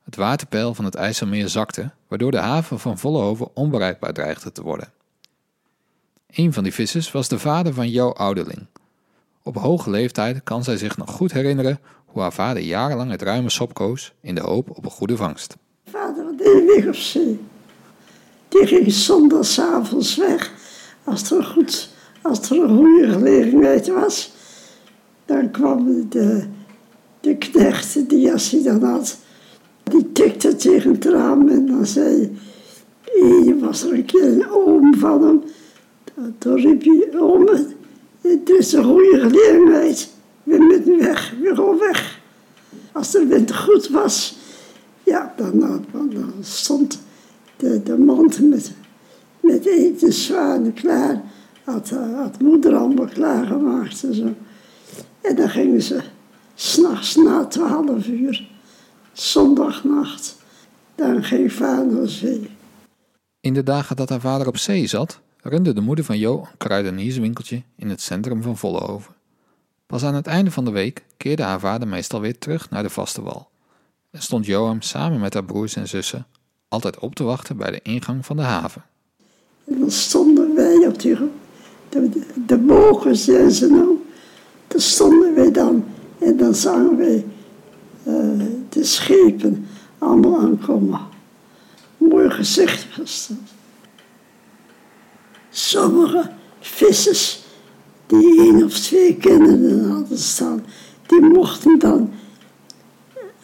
Het 0.05 0.15
waterpeil 0.15 0.73
van 0.73 0.85
het 0.85 0.95
IJsselmeer 0.95 1.49
zakte, 1.49 1.91
waardoor 2.07 2.31
de 2.31 2.37
haven 2.37 2.79
van 2.79 2.97
Vollenhoven 2.97 3.47
onbereikbaar 3.53 4.13
dreigde 4.13 4.51
te 4.51 4.61
worden. 4.61 4.91
Een 6.31 6.53
van 6.53 6.63
die 6.63 6.73
vissers 6.73 7.11
was 7.11 7.27
de 7.27 7.39
vader 7.39 7.73
van 7.73 7.89
Jo 7.89 8.09
Ouderling. 8.09 8.65
Op 9.43 9.55
hoge 9.55 9.89
leeftijd 9.89 10.43
kan 10.43 10.63
zij 10.63 10.77
zich 10.77 10.97
nog 10.97 11.09
goed 11.09 11.31
herinneren 11.31 11.79
hoe 12.05 12.21
haar 12.21 12.33
vader 12.33 12.63
jarenlang 12.63 13.11
het 13.11 13.21
ruime 13.21 13.49
sop 13.49 13.73
koos 13.73 14.13
in 14.21 14.35
de 14.35 14.41
hoop 14.41 14.69
op 14.69 14.85
een 14.85 14.91
goede 14.91 15.17
vangst. 15.17 15.55
Vader 15.85 16.37
deed 16.37 16.75
weg 16.75 16.87
op 16.87 16.95
zee. 16.95 17.39
Die 18.47 18.67
ging 18.67 18.91
zondagsavonds 18.91 20.15
weg. 20.15 20.51
Als 21.03 21.31
er, 21.31 21.43
goed, 21.43 21.89
als 22.21 22.49
er 22.49 22.63
een 22.63 22.77
goede 22.77 23.11
gelegenheid 23.11 23.87
was, 23.87 24.31
dan 25.25 25.51
kwam 25.51 26.09
de, 26.09 26.47
de 27.19 27.37
knecht 27.37 28.09
die 28.09 28.31
als 28.31 28.51
hij 28.51 28.63
dan 28.63 28.83
had, 28.83 29.17
die 29.91 30.11
tikte 30.11 30.55
tegen 30.55 30.91
het 30.91 31.05
raam 31.05 31.49
en 31.49 31.65
dan 31.65 31.85
zei 31.85 32.37
hij, 33.03 33.55
was 33.59 33.83
er 33.83 33.93
een 33.93 34.05
keer 34.05 34.23
een 34.23 34.49
oom 34.49 34.95
van 34.95 35.23
hem. 35.23 35.41
Toen 36.37 36.55
riep 36.55 36.83
hij, 36.83 37.19
oom, 37.19 37.47
het 38.21 38.49
is 38.49 38.73
een 38.73 38.83
goede 38.83 39.19
gelegenheid. 39.19 40.09
We 40.43 40.57
moeten 40.57 40.97
weg, 40.97 41.33
we 41.41 41.55
gaan 41.55 41.77
weg. 41.77 42.19
Als 42.91 43.11
de 43.11 43.25
wind 43.25 43.55
goed 43.55 43.87
was, 43.87 44.37
ja, 45.03 45.33
dan, 45.37 45.85
stond 46.41 46.99
de, 47.57 47.83
de 47.83 47.97
mand 47.97 48.49
met, 48.49 48.71
met 49.39 49.65
eten, 49.65 50.13
zwanen 50.13 50.73
klaar. 50.73 51.23
Had, 51.63 51.89
had 52.15 52.41
moeder 52.41 52.75
allemaal 52.75 53.07
klaargemaakt 53.13 54.03
en 54.03 54.13
zo. 54.13 54.33
En 55.21 55.35
dan 55.35 55.49
gingen 55.49 55.81
ze 55.81 55.99
s'nachts 56.55 57.15
na 57.15 57.45
twaalf 57.45 58.07
uur, 58.07 58.47
zondagnacht, 59.19 60.35
dan 60.95 61.23
naar 61.89 62.07
zee. 62.07 62.49
In 63.39 63.53
de 63.53 63.63
dagen 63.63 63.95
dat 63.95 64.09
haar 64.09 64.19
vader 64.19 64.47
op 64.47 64.57
zee 64.57 64.87
zat, 64.87 65.19
runde 65.41 65.73
de 65.73 65.81
moeder 65.81 66.05
van 66.05 66.17
Jo 66.17 66.39
een 66.39 66.57
kruidenierswinkeltje 66.57 67.61
in 67.75 67.89
het 67.89 68.01
centrum 68.01 68.41
van 68.41 68.57
Vollenhoven. 68.57 69.13
Pas 69.85 70.03
aan 70.03 70.15
het 70.15 70.27
einde 70.27 70.51
van 70.51 70.65
de 70.65 70.71
week 70.71 71.03
keerde 71.17 71.43
haar 71.43 71.59
vader 71.59 71.87
meestal 71.87 72.21
weer 72.21 72.37
terug 72.37 72.69
naar 72.69 72.83
de 72.83 72.89
vaste 72.89 73.21
wal. 73.21 73.49
En 74.11 74.21
stond 74.21 74.45
Johan 74.45 74.81
samen 74.81 75.19
met 75.19 75.33
haar 75.33 75.45
broers 75.45 75.75
en 75.75 75.87
zussen 75.87 76.27
altijd 76.67 76.99
op 76.99 77.15
te 77.15 77.23
wachten 77.23 77.57
bij 77.57 77.71
de 77.71 77.79
ingang 77.83 78.25
van 78.25 78.35
de 78.35 78.41
haven. 78.41 78.83
En 79.65 79.79
dan 79.79 79.91
stonden 79.91 80.55
wij 80.55 80.87
op 80.87 80.99
die, 81.01 81.15
de, 81.89 82.09
de, 82.09 82.25
de 82.45 82.57
bogens 82.57 83.27
en 83.27 83.51
zo 83.51 83.69
nou. 83.69 84.05
Daar 84.67 84.81
stonden 84.81 85.35
wij 85.35 85.51
dan 85.51 85.85
en 86.19 86.37
dan 86.37 86.55
zagen 86.55 86.97
wij 86.97 87.25
de 88.69 88.83
schepen 88.83 89.67
allemaal 89.97 90.39
aankomen. 90.39 90.99
Mooi 91.97 92.29
gezicht 92.29 92.97
was. 92.97 93.29
Sommige 95.49 96.31
vissers 96.59 97.43
die 98.07 98.39
één 98.39 98.63
of 98.63 98.79
twee 98.79 99.15
kinderen 99.15 99.89
hadden 99.89 100.17
staan, 100.17 100.65
die 101.05 101.21
mochten 101.21 101.79
dan 101.79 102.11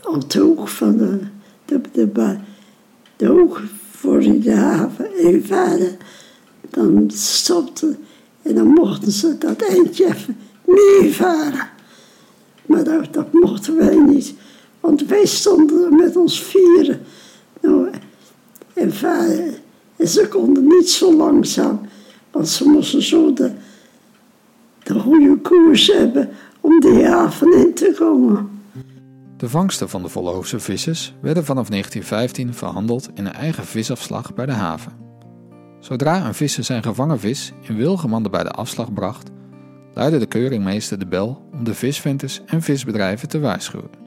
op 0.04 0.30
de 0.30 0.40
hoek 0.40 0.68
van 0.68 0.98
de, 0.98 1.20
de, 1.66 1.82
de, 1.92 2.38
de 3.16 3.28
hoek 3.28 3.62
voor 3.92 4.20
de 4.20 4.54
haven 4.54 5.20
invaren. 5.20 5.98
Dan 6.70 7.12
stopten 7.14 7.98
en 8.42 8.56
dan 8.56 8.68
mochten 8.68 9.12
ze 9.12 9.38
dat 9.38 9.62
eindje 9.62 10.06
even 10.06 10.38
meevaren. 10.66 11.70
Maar 12.66 12.84
dat, 12.84 13.14
dat 13.14 13.34
mochten 13.34 13.78
wij 13.78 13.96
niet, 13.96 14.34
want 14.82 15.06
wij 15.06 15.26
stonden 15.26 15.84
er 15.84 15.94
met 15.94 16.16
ons 16.16 16.44
vieren. 16.44 17.02
Nou, 17.62 17.90
en, 18.74 18.92
ze 20.08 20.28
konden 20.30 20.68
niet 20.68 20.90
zo 20.90 21.16
langzaam, 21.16 21.82
want 22.32 22.50
ze 22.50 22.70
moesten 22.70 23.02
zo 23.02 23.34
de, 23.34 23.52
de 24.84 25.00
goede 25.00 25.38
koers 25.38 25.88
hebben 25.88 26.30
om 26.60 26.80
de 26.80 27.06
haven 27.08 27.54
in 27.54 27.74
te 27.74 27.96
komen. 27.98 28.50
De 29.38 29.50
vangsten 29.50 29.90
van 29.90 30.02
de 30.02 30.10
Vollehoofse 30.10 30.60
vissers 30.60 31.14
werden 31.22 31.46
vanaf 31.46 31.70
1915 31.70 32.54
verhandeld 32.54 33.10
in 33.14 33.26
een 33.26 33.34
eigen 33.34 33.66
visafslag 33.66 34.34
bij 34.34 34.46
de 34.46 34.52
haven. 34.52 34.92
Zodra 35.80 36.26
een 36.26 36.34
visser 36.34 36.64
zijn 36.64 36.84
gevangen 36.84 37.20
vis 37.20 37.54
in 37.62 37.76
wilgemanden 37.76 38.32
bij 38.32 38.44
de 38.44 38.52
afslag 38.52 38.94
bracht, 38.94 39.30
luidde 39.94 40.20
de 40.20 40.26
keuringmeester 40.26 41.00
de 41.00 41.08
bel 41.08 41.50
om 41.52 41.64
de 41.64 41.74
visventers 41.74 42.42
en 42.46 42.62
visbedrijven 42.62 43.28
te 43.28 43.40
waarschuwen. 43.40 44.01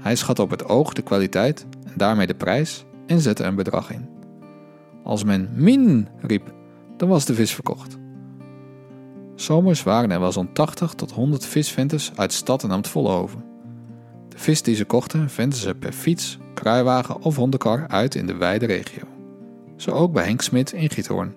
Hij 0.00 0.16
schatte 0.16 0.42
op 0.42 0.50
het 0.50 0.64
oog 0.64 0.92
de 0.92 1.02
kwaliteit 1.02 1.66
en 1.84 1.92
daarmee 1.96 2.26
de 2.26 2.34
prijs 2.34 2.84
en 3.06 3.20
zette 3.20 3.44
een 3.44 3.54
bedrag 3.54 3.92
in. 3.92 4.08
Als 5.04 5.24
men 5.24 5.50
min 5.54 6.08
riep, 6.20 6.54
dan 6.96 7.08
was 7.08 7.24
de 7.24 7.34
vis 7.34 7.54
verkocht. 7.54 7.98
Zomers 9.34 9.82
waren 9.82 10.10
er 10.10 10.20
wel 10.20 10.32
zo'n 10.32 10.52
80 10.52 10.94
tot 10.94 11.12
100 11.12 11.46
visventers 11.46 12.12
uit 12.16 12.32
stad 12.32 12.62
en 12.62 12.70
ambt 12.70 12.88
Vollenhoven. 12.88 13.44
De 14.28 14.38
vis 14.38 14.62
die 14.62 14.74
ze 14.74 14.84
kochten 14.84 15.30
venten 15.30 15.58
ze 15.58 15.74
per 15.74 15.92
fiets, 15.92 16.38
kruiwagen 16.54 17.22
of 17.22 17.36
hondenkar 17.36 17.88
uit 17.88 18.14
in 18.14 18.26
de 18.26 18.36
wijde 18.36 18.66
regio. 18.66 19.02
Zo 19.76 19.90
ook 19.90 20.12
bij 20.12 20.24
Henk 20.24 20.40
Smit 20.40 20.72
in 20.72 20.90
Giethoorn. 20.90 21.34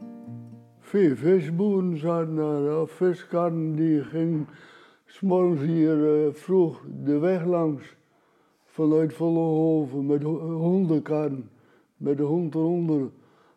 Veel 0.79 1.15
visboeren 1.15 1.97
zaten 1.97 2.35
daar, 2.35 2.87
viskarren 2.87 3.75
die 3.75 4.03
gingen 4.03 4.47
s'morgens 5.05 5.61
hier 5.61 5.97
uh, 5.97 6.33
vroeg 6.33 6.81
de 7.03 7.17
weg 7.17 7.45
langs. 7.45 7.95
Vanuit 8.73 9.13
Vollenhoven 9.13 10.05
met 10.05 10.23
hondenkarren, 10.23 11.49
met 11.97 12.17
de 12.17 12.23
hond 12.23 12.55
eronder 12.55 13.09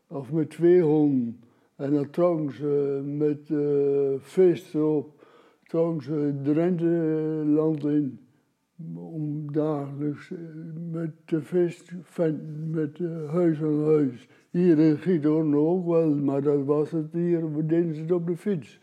of 0.07 0.33
met 0.33 0.51
twee 0.51 0.83
honden. 0.83 1.41
En 1.77 1.93
dan 1.93 2.11
trokken 2.11 2.55
ze 2.55 3.03
met 3.05 3.49
uh, 3.49 4.15
vis 4.19 4.75
erop, 4.75 5.27
trokken 5.65 6.03
ze 6.03 6.41
Drenthe 6.43 7.43
land 7.47 7.85
in. 7.85 8.19
Om 8.95 9.53
dagelijks 9.53 10.33
met 10.91 11.11
de 11.25 11.43
vis 11.43 11.93
met 12.71 12.99
uh, 12.99 13.31
huis 13.31 13.63
aan 13.63 13.85
huis. 13.85 14.29
Hier 14.51 14.79
in 14.79 14.97
Giethoorn 14.99 15.57
ook 15.57 15.87
wel, 15.87 16.15
maar 16.15 16.43
dat 16.43 16.65
was 16.65 16.91
het 16.91 17.13
hier, 17.13 17.43
deden 17.67 17.95
ze 17.95 18.01
het 18.01 18.13
op 18.13 18.27
de 18.27 18.37
fiets. 18.37 18.81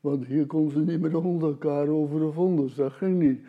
Want 0.00 0.26
hier 0.26 0.46
konden 0.46 0.72
ze 0.72 0.80
niet 0.80 1.00
met 1.00 1.10
de 1.10 1.16
hond 1.16 1.42
elkaar 1.42 1.88
over 1.88 2.20
de 2.20 2.32
vonders, 2.32 2.74
dat 2.74 2.92
ging 2.92 3.18
niet. 3.18 3.40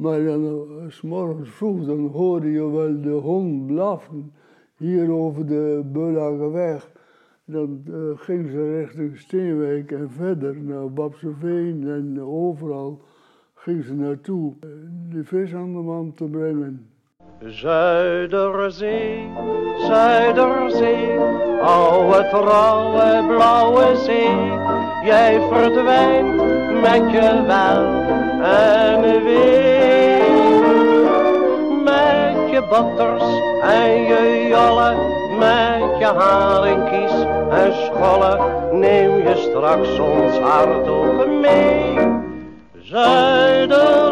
Maar 0.00 0.24
dan, 0.24 0.44
uh, 0.44 0.90
s 0.90 1.02
morgens 1.02 1.50
vroeg, 1.50 1.84
dan 1.86 2.06
hoorde 2.06 2.50
je 2.50 2.70
wel 2.70 3.00
de 3.00 3.10
hond 3.10 3.66
blaffen. 3.66 4.32
Hier 4.76 5.10
over 5.10 5.46
de 5.46 5.82
Beulagerweg. 5.84 6.90
Dan 7.44 7.82
uh, 7.88 7.94
ging 8.14 8.50
ze 8.50 8.76
richting 8.78 9.18
Steenwijk 9.18 9.92
en 9.92 10.10
verder 10.10 10.56
naar 10.56 10.92
Babseveen 10.92 11.88
en 11.88 12.22
overal 12.22 13.00
ging 13.54 13.84
ze 13.84 13.94
naartoe 13.94 14.52
uh, 14.60 14.70
de 15.08 15.24
vis 15.24 15.54
aan 15.54 15.72
de 15.72 15.78
man 15.78 16.12
te 16.14 16.24
brengen. 16.24 16.86
Zuiderzee, 17.44 19.28
Zuiderzee, 19.78 21.18
oude 21.60 22.28
trouwe 22.28 23.26
blauwe 23.26 23.96
zee, 23.96 24.36
jij 25.04 25.40
verdwijnt 25.50 26.36
met 26.80 27.10
je 27.12 27.44
wel 27.46 27.86
en 28.42 29.24
wee. 29.24 29.59
Je 32.68 33.60
en 33.62 34.02
je 34.02 34.46
jolle, 34.48 34.94
met 35.38 35.98
je 35.98 36.04
haringkies 36.04 37.12
en 37.50 37.72
scholle, 37.72 38.38
neem 38.72 39.16
je 39.16 39.36
straks 39.48 39.98
ons 39.98 40.38
hart 40.38 40.88
ook 40.88 41.26
mee. 41.26 41.98
Zuiderzee. 42.82 44.08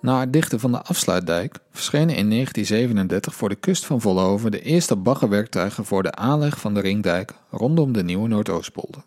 Na 0.00 0.20
het 0.20 0.32
dichten 0.32 0.60
van 0.60 0.72
de 0.72 0.82
afsluitdijk 0.82 1.58
verschenen 1.70 2.14
in 2.14 2.30
1937 2.30 3.34
voor 3.34 3.48
de 3.48 3.54
kust 3.54 3.86
van 3.86 4.00
Vollenhoven 4.00 4.50
de 4.50 4.62
eerste 4.62 4.96
baggerwerktuigen 4.96 5.84
voor 5.84 6.02
de 6.02 6.12
aanleg 6.12 6.60
van 6.60 6.74
de 6.74 6.80
ringdijk 6.80 7.32
rondom 7.50 7.92
de 7.92 8.04
nieuwe 8.04 8.28
Noordoostpolder. 8.28 9.04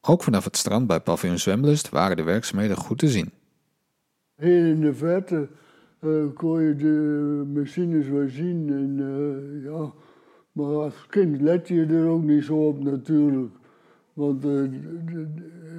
Ook 0.00 0.22
vanaf 0.22 0.44
het 0.44 0.56
strand 0.56 0.86
bij 0.86 1.00
paviljoen 1.00 1.38
Zwemlust 1.38 1.88
waren 1.88 2.16
de 2.16 2.22
werkzaamheden 2.22 2.76
goed 2.76 2.98
te 2.98 3.08
zien. 3.08 3.32
Heel 4.34 4.64
in 4.64 4.80
de 4.80 4.94
verte 4.94 5.48
eh, 5.98 6.24
kon 6.34 6.62
je 6.62 6.76
de 6.76 7.44
machines 7.54 8.08
wel 8.08 8.28
zien. 8.28 8.68
En, 8.68 8.96
eh, 9.00 9.64
ja. 9.64 9.92
Maar 10.52 10.66
als 10.66 11.06
kind 11.06 11.40
let 11.40 11.68
je 11.68 11.84
er 11.86 12.06
ook 12.08 12.22
niet 12.22 12.44
zo 12.44 12.66
op 12.66 12.82
natuurlijk. 12.82 13.52
Want 14.12 14.40
d- 14.42 14.68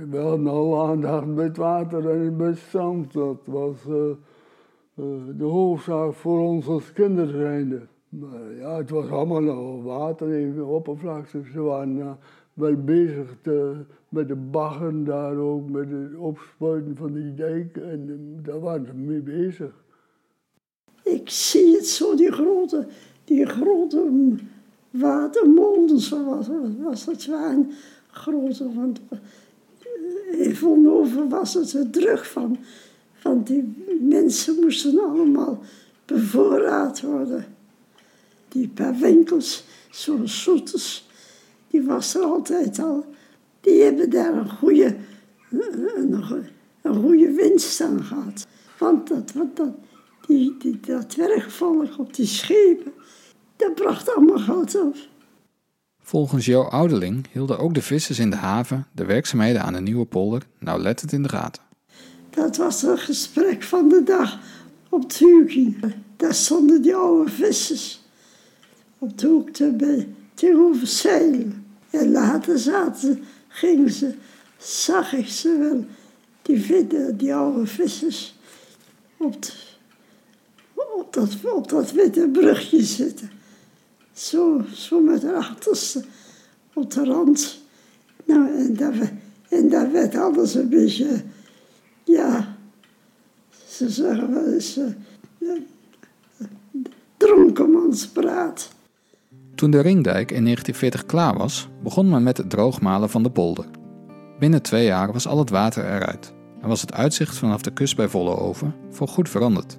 we 0.09 0.17
hadden 0.17 0.47
al 0.47 0.87
aandacht 0.87 1.25
met 1.27 1.57
water 1.57 2.09
en 2.09 2.35
met 2.35 2.57
zand. 2.57 3.13
Dat 3.13 3.41
was 3.45 3.75
eh, 3.85 4.11
de 5.37 5.43
hoofdzaak 5.43 6.13
voor 6.13 6.39
ons 6.39 6.67
als 6.67 6.93
kinderen. 6.93 7.89
Maar 8.09 8.55
ja, 8.57 8.77
het 8.77 8.89
was 8.89 9.09
allemaal 9.09 9.41
nog 9.41 9.83
water, 9.83 10.31
even 10.33 10.65
oppervlakte. 10.65 11.41
Ze 11.53 11.61
waren 11.61 12.17
wel 12.55 12.75
bezig 12.75 13.35
te, 13.41 13.75
met 14.09 14.27
de 14.27 14.35
baggen 14.35 15.03
daar 15.03 15.37
ook, 15.37 15.69
met 15.69 15.89
het 15.89 16.15
opspuiten 16.17 16.95
van 16.95 17.13
die 17.13 17.33
dijk. 17.33 17.77
En 17.77 18.05
eh, 18.09 18.45
daar 18.45 18.59
waren 18.59 18.85
ze 18.85 18.93
mee 18.93 19.19
bezig. 19.19 19.83
Ik 21.03 21.29
zie 21.29 21.75
het 21.75 21.87
zo, 21.87 22.15
die 22.15 22.31
grote, 22.31 22.87
die 23.23 23.45
grote 23.45 24.09
watermolens, 24.89 26.09
was 26.79 27.05
het 27.05 27.25
waren. 27.25 27.71
Grote, 28.11 28.73
want 28.73 28.99
eh, 29.09 30.45
in 30.45 30.55
Vollenhoven 30.55 31.29
was 31.29 31.53
het 31.53 31.73
er 31.73 31.89
druk 31.89 32.25
van. 32.25 32.57
Want 33.21 33.47
die 33.47 33.75
mensen 34.01 34.55
moesten 34.61 34.99
allemaal 34.99 35.61
bevoorraad 36.05 37.01
worden. 37.01 37.45
Die 38.47 38.67
paar 38.67 38.95
winkels, 38.95 39.65
zo'n 39.91 40.27
Soetes, 40.27 41.07
die 41.75 41.83
was 41.83 42.15
er 42.15 42.21
altijd 42.21 42.79
al. 42.79 43.05
Die 43.61 43.81
hebben 43.81 44.09
daar 44.09 44.33
een 44.33 44.49
goede, 44.49 44.95
een, 45.49 46.23
een, 46.81 46.95
goede 46.95 47.31
winst 47.31 47.81
aan 47.81 48.03
gehad. 48.03 48.47
Want 48.77 49.07
dat, 49.07 49.31
want 49.31 49.55
dat, 49.55 49.73
die, 50.27 50.55
die, 50.59 50.79
dat 50.79 51.15
werkvolk 51.15 51.99
op 51.99 52.13
die 52.13 52.25
schepen, 52.25 52.93
dat 53.55 53.75
bracht 53.75 54.15
allemaal 54.15 54.39
geld 54.39 54.81
op. 54.81 54.95
Volgens 56.01 56.45
Jo 56.45 56.61
Ouderling 56.61 57.25
hielden 57.31 57.59
ook 57.59 57.73
de 57.73 57.81
vissers 57.81 58.19
in 58.19 58.29
de 58.29 58.35
haven 58.35 58.87
de 58.91 59.05
werkzaamheden 59.05 59.61
aan 59.61 59.73
de 59.73 59.81
nieuwe 59.81 60.05
polder 60.05 60.41
nauwlettend 60.59 61.11
in 61.11 61.23
de 61.23 61.29
gaten. 61.29 61.61
Dat 62.29 62.57
was 62.57 62.83
een 62.83 62.97
gesprek 62.97 63.63
van 63.63 63.89
de 63.89 64.03
dag 64.03 64.39
op 64.89 65.01
het 65.01 65.17
Huking. 65.17 65.93
Daar 66.17 66.33
stonden 66.33 66.81
die 66.81 66.95
oude 66.95 67.31
vissers 67.31 68.03
op 68.97 69.17
de 69.17 69.27
hoek 69.27 69.49
te, 69.49 70.05
tegenover 70.33 70.87
zeilen. 70.87 71.64
En 71.95 72.11
later 72.11 72.59
zaten, 72.59 73.23
gingen 73.47 73.89
ze, 73.91 74.13
zag 74.57 75.13
ik 75.13 75.27
ze 75.27 75.57
wel, 75.57 75.85
die, 76.41 76.61
vi- 76.61 77.15
die 77.15 77.33
oude 77.35 77.65
vissers, 77.65 78.35
op, 79.17 79.35
dat, 81.11 81.35
op 81.43 81.69
dat 81.69 81.91
witte 81.91 82.27
brugje 82.27 82.83
zitten. 82.83 83.29
Zo, 84.13 84.61
zo 84.73 84.99
met 85.01 85.21
de 85.21 85.33
achterste 85.33 86.03
op 86.73 86.91
de 86.91 87.03
rand. 87.03 87.59
Nou, 88.25 88.57
en 88.57 88.75
daar, 88.75 89.11
en 89.49 89.69
daar 89.69 89.91
werd 89.91 90.15
alles 90.15 90.53
een 90.53 90.69
beetje, 90.69 91.21
ja, 92.03 92.57
ze 93.67 93.89
zeggen 93.89 94.33
wel 94.33 94.53
eens, 94.53 94.77
eh, 94.77 95.49
dronkenmanspraat. 97.17 98.69
Toen 99.65 99.73
de 99.73 99.81
ringdijk 99.81 100.31
in 100.31 100.43
1940 100.43 101.05
klaar 101.05 101.37
was, 101.37 101.69
begon 101.83 102.09
men 102.09 102.23
met 102.23 102.37
het 102.37 102.49
droogmalen 102.49 103.09
van 103.09 103.23
de 103.23 103.31
polder. 103.31 103.65
Binnen 104.39 104.61
twee 104.61 104.85
jaar 104.85 105.11
was 105.13 105.27
al 105.27 105.37
het 105.37 105.49
water 105.49 105.85
eruit 105.85 106.33
en 106.61 106.67
was 106.67 106.81
het 106.81 106.93
uitzicht 106.93 107.37
vanaf 107.37 107.61
de 107.61 107.73
kust 107.73 107.95
bij 107.95 108.07
Vollenhoven 108.07 108.75
voorgoed 108.89 109.29
veranderd. 109.29 109.77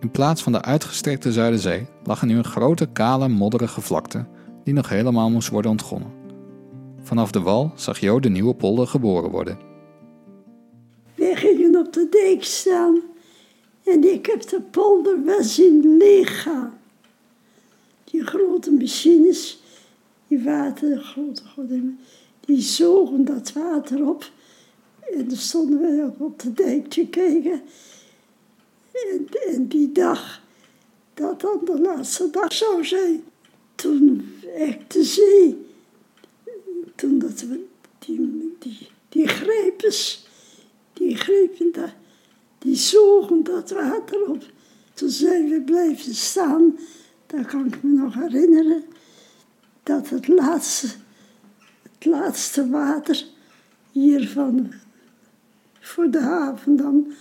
In 0.00 0.10
plaats 0.10 0.42
van 0.42 0.52
de 0.52 0.62
uitgestrekte 0.62 1.32
Zuiderzee 1.32 1.86
lag 2.04 2.20
er 2.20 2.26
nu 2.26 2.36
een 2.36 2.44
grote 2.44 2.86
kale 2.86 3.28
modderige 3.28 3.80
vlakte 3.80 4.26
die 4.64 4.74
nog 4.74 4.88
helemaal 4.88 5.30
moest 5.30 5.48
worden 5.48 5.70
ontgonnen. 5.70 6.12
Vanaf 7.02 7.30
de 7.30 7.40
wal 7.40 7.72
zag 7.74 7.98
Jo 7.98 8.20
de 8.20 8.28
nieuwe 8.28 8.54
polder 8.54 8.86
geboren 8.86 9.30
worden. 9.30 9.58
Wij 11.14 11.36
gingen 11.36 11.76
op 11.76 11.92
de 11.92 12.06
dijk 12.10 12.44
staan 12.44 13.00
en 13.84 14.12
ik 14.12 14.26
heb 14.26 14.48
de 14.48 14.60
polder 14.70 15.24
wel 15.24 15.42
zien 15.42 15.96
leeggaan. 15.96 16.84
Die 18.10 18.24
grote 18.24 18.70
machines, 18.70 19.58
die 20.28 20.42
water, 20.42 20.98
grote, 20.98 21.42
grote, 21.44 21.94
die 22.40 22.60
zogen 22.60 23.24
dat 23.24 23.52
water 23.52 24.08
op. 24.08 24.30
En 25.12 25.28
dan 25.28 25.36
stonden 25.36 26.04
ook 26.04 26.20
op 26.20 26.42
de 26.42 26.52
dijk 26.52 26.88
te 26.88 27.06
kijken. 27.06 27.62
En, 28.92 29.28
en 29.46 29.68
die 29.68 29.92
dag, 29.92 30.42
dat 31.14 31.40
dan 31.40 31.60
de 31.64 31.80
laatste 31.80 32.30
dag 32.30 32.52
zou 32.52 32.84
zijn, 32.84 33.24
toen 33.74 34.32
echt 34.56 34.92
de 34.92 35.04
zee, 35.04 35.66
toen 36.94 37.18
dat 37.18 37.40
we 37.40 37.64
die, 37.98 38.54
die, 38.58 38.88
die 39.08 39.28
grijpers, 39.28 40.26
die 40.92 41.16
grepen 41.16 41.72
daar, 41.72 41.96
die 42.58 42.76
zogen 42.76 43.44
dat 43.44 43.70
water 43.70 44.28
op. 44.28 44.44
Toen 44.94 45.10
zijn 45.10 45.48
we 45.48 45.60
blijven 45.60 46.14
staan, 46.14 46.78
daar 47.26 47.46
kan 47.46 47.66
ik 47.66 47.82
me 47.82 47.90
nog 47.90 48.14
herinneren, 48.14 48.84
dat 49.82 50.08
het 50.08 50.28
laatste, 50.28 50.86
het 51.82 52.04
laatste 52.04 52.70
water 52.70 53.24
hier 53.92 54.28
van, 54.28 54.72
voor 55.80 56.10
de 56.10 56.20
haven 56.20 56.76
dan, 56.76 57.12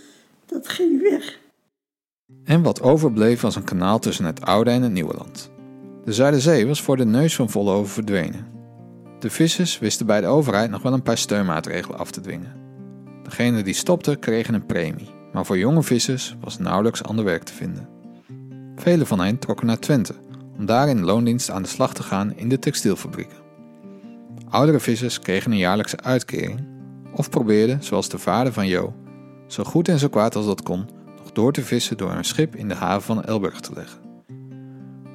dat 0.46 0.68
ging 0.68 1.02
weg. 1.02 1.40
En 2.44 2.62
wat 2.62 2.82
overbleef 2.82 3.42
was 3.42 3.56
een 3.56 3.64
kanaal 3.64 4.00
tussen 4.00 4.26
het 4.26 4.42
oude 4.42 4.70
en 4.70 4.82
het 4.82 4.92
nieuwe 4.92 5.14
land. 5.14 5.52
De 6.06 6.14
Zuiderzee 6.14 6.68
was 6.68 6.82
voor 6.82 6.98
de 6.98 7.06
neus 7.06 7.36
van 7.36 7.50
Vollenhoven 7.50 7.94
verdwenen. 7.94 8.48
De 9.20 9.30
vissers 9.30 9.80
wisten 9.80 10.06
bij 10.06 10.22
de 10.22 10.28
overheid 10.28 10.70
nog 10.70 10.82
wel 10.82 10.94
een 10.94 11.02
paar 11.02 11.18
steunmaatregelen 11.18 12.00
af 12.00 12.12
te 12.12 12.22
dwingen. 12.22 12.56
Degenen 13.24 13.64
die 13.64 13.74
stopten 13.74 14.20
kregen 14.20 14.54
een 14.54 14.66
premie, 14.66 15.10
maar 15.34 15.46
voor 15.46 15.58
jonge 15.58 15.84
vissers 15.84 16.36
was 16.40 16.58
nauwelijks 16.58 17.04
ander 17.04 17.26
werk 17.26 17.44
te 17.44 17.54
vinden. 17.54 17.95
Velen 18.76 19.08
van 19.08 19.20
hen 19.20 19.40
trokken 19.40 19.68
naar 19.68 19.80
Twente 19.80 20.14
om 20.58 20.66
daar 20.66 20.90
in 20.90 21.04
loondienst 21.04 21.52
aan 21.52 21.62
de 21.62 21.68
slag 21.68 21.94
te 21.94 22.04
gaan 22.04 22.34
in 22.36 22.50
de 22.50 22.60
textielfabrieken. 22.60 23.38
Oudere 24.50 24.80
vissers 24.80 25.20
kregen 25.20 25.52
een 25.52 25.58
jaarlijkse 25.58 26.00
uitkering 26.02 26.68
of 27.14 27.30
probeerden, 27.30 27.84
zoals 27.84 28.10
de 28.10 28.18
vader 28.18 28.54
van 28.54 28.68
Jo, 28.68 28.94
zo 29.48 29.64
goed 29.64 29.88
en 29.88 30.00
zo 30.00 30.08
kwaad 30.08 30.36
als 30.36 30.46
dat 30.46 30.64
kon, 30.64 30.90
nog 31.18 31.32
door 31.32 31.52
te 31.52 31.62
vissen 31.62 31.98
door 31.98 32.12
een 32.12 32.26
schip 32.26 32.56
in 32.56 32.68
de 32.68 32.76
haven 32.76 33.02
van 33.02 33.24
Elburg 33.24 33.60
te 33.60 33.74
leggen. 33.74 34.00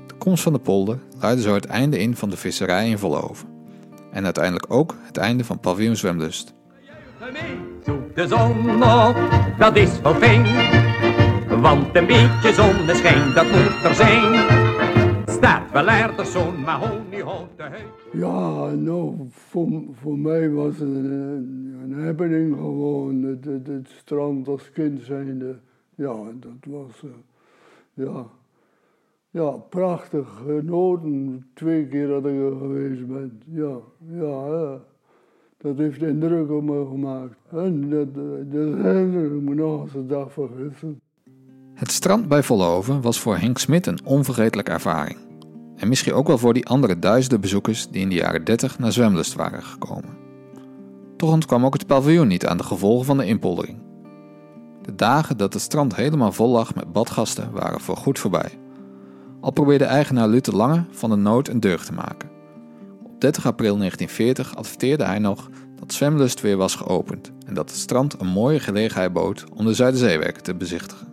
De 0.06 0.14
komst 0.18 0.42
van 0.42 0.52
de 0.52 0.58
polder 0.58 0.98
luidde 1.20 1.42
zo 1.42 1.54
het 1.54 1.66
einde 1.66 1.98
in 1.98 2.16
van 2.16 2.30
de 2.30 2.36
visserij 2.36 2.88
in 2.88 2.98
Vollenhoven. 2.98 3.48
En 4.12 4.24
uiteindelijk 4.24 4.66
ook 4.68 4.96
het 5.02 5.16
einde 5.16 5.44
van 5.44 5.60
paviljoen 5.60 5.96
Zwemlust. 5.96 6.54
De 8.14 8.26
zon 8.28 8.82
op, 8.82 9.16
dat 9.58 9.76
is 9.76 9.90
fijn. 10.18 10.79
Want 11.60 11.96
een 11.96 12.06
beetje 12.06 12.52
zonneschijn, 12.52 13.34
dat 13.34 13.44
moet 13.44 13.84
er 13.84 13.94
zijn. 13.94 14.48
Staat 15.26 15.70
wel 15.72 15.88
ergens 15.88 16.32
zo'n 16.32 16.60
mahoniehouten 16.60 17.70
huid. 17.70 17.82
Ja, 18.12 18.70
nou, 18.70 19.14
voor, 19.28 19.68
voor 19.92 20.18
mij 20.18 20.50
was 20.50 20.78
het 20.78 20.88
een, 20.88 21.74
een 21.82 22.04
happening 22.04 22.54
gewoon, 22.54 23.22
het, 23.22 23.44
het, 23.44 23.66
het 23.66 23.88
strand 23.88 24.48
als 24.48 24.70
kind 24.72 25.00
zijnde. 25.02 25.58
Ja, 25.94 26.14
dat 26.40 26.64
was, 26.66 27.02
eh, 27.02 27.10
ja, 28.04 28.26
ja, 29.30 29.50
prachtig 29.50 30.42
genoten. 30.46 31.46
Twee 31.54 31.86
keer 31.86 32.06
dat 32.08 32.26
ik 32.26 32.40
er 32.40 32.56
geweest 32.56 33.06
ben. 33.06 33.42
Ja, 33.44 33.76
ja, 34.12 34.78
dat 35.56 35.76
heeft 35.76 36.02
indruk 36.02 36.50
op 36.50 36.62
me 36.62 36.86
gemaakt. 36.90 37.36
En 37.50 37.90
dat, 37.90 38.14
dat 38.14 38.74
herinner 38.82 39.24
ik 39.24 39.42
me 39.42 39.54
nog 39.54 39.80
als 39.80 39.92
de 39.92 40.06
dag 40.06 40.32
vergissen. 40.32 41.00
Het 41.80 41.92
strand 41.92 42.28
bij 42.28 42.42
Vollenhoven 42.42 43.00
was 43.00 43.20
voor 43.20 43.36
Henk 43.36 43.58
Smit 43.58 43.86
een 43.86 43.98
onvergetelijke 44.04 44.70
ervaring. 44.70 45.18
En 45.76 45.88
misschien 45.88 46.12
ook 46.12 46.26
wel 46.26 46.38
voor 46.38 46.54
die 46.54 46.66
andere 46.66 46.98
duizenden 46.98 47.40
bezoekers 47.40 47.88
die 47.88 48.00
in 48.00 48.08
de 48.08 48.14
jaren 48.14 48.44
30 48.44 48.78
naar 48.78 48.92
Zwemlust 48.92 49.34
waren 49.34 49.62
gekomen. 49.62 50.18
Toch 51.16 51.30
ontkwam 51.30 51.64
ook 51.64 51.72
het 51.72 51.86
paviljoen 51.86 52.28
niet 52.28 52.46
aan 52.46 52.56
de 52.56 52.62
gevolgen 52.62 53.06
van 53.06 53.16
de 53.16 53.26
inpoldering. 53.26 53.78
De 54.82 54.94
dagen 54.94 55.36
dat 55.36 55.52
het 55.52 55.62
strand 55.62 55.96
helemaal 55.96 56.32
vol 56.32 56.48
lag 56.48 56.74
met 56.74 56.92
badgasten 56.92 57.52
waren 57.52 57.80
voorgoed 57.80 58.18
voorbij. 58.18 58.58
Al 59.40 59.50
probeerde 59.50 59.84
eigenaar 59.84 60.28
Luther 60.28 60.56
Lange 60.56 60.84
van 60.90 61.10
de 61.10 61.16
nood 61.16 61.48
een 61.48 61.60
deugd 61.60 61.86
te 61.86 61.92
maken. 61.92 62.30
Op 63.02 63.20
30 63.20 63.46
april 63.46 63.76
1940 63.76 64.56
adverteerde 64.56 65.04
hij 65.04 65.18
nog 65.18 65.48
dat 65.78 65.92
Zwemlust 65.92 66.40
weer 66.40 66.56
was 66.56 66.74
geopend 66.74 67.32
en 67.46 67.54
dat 67.54 67.70
het 67.70 67.78
strand 67.78 68.20
een 68.20 68.28
mooie 68.28 68.60
gelegenheid 68.60 69.12
bood 69.12 69.44
om 69.54 69.66
de 69.66 69.74
Zuiderzeewerken 69.74 70.42
te 70.42 70.54
bezichtigen. 70.54 71.09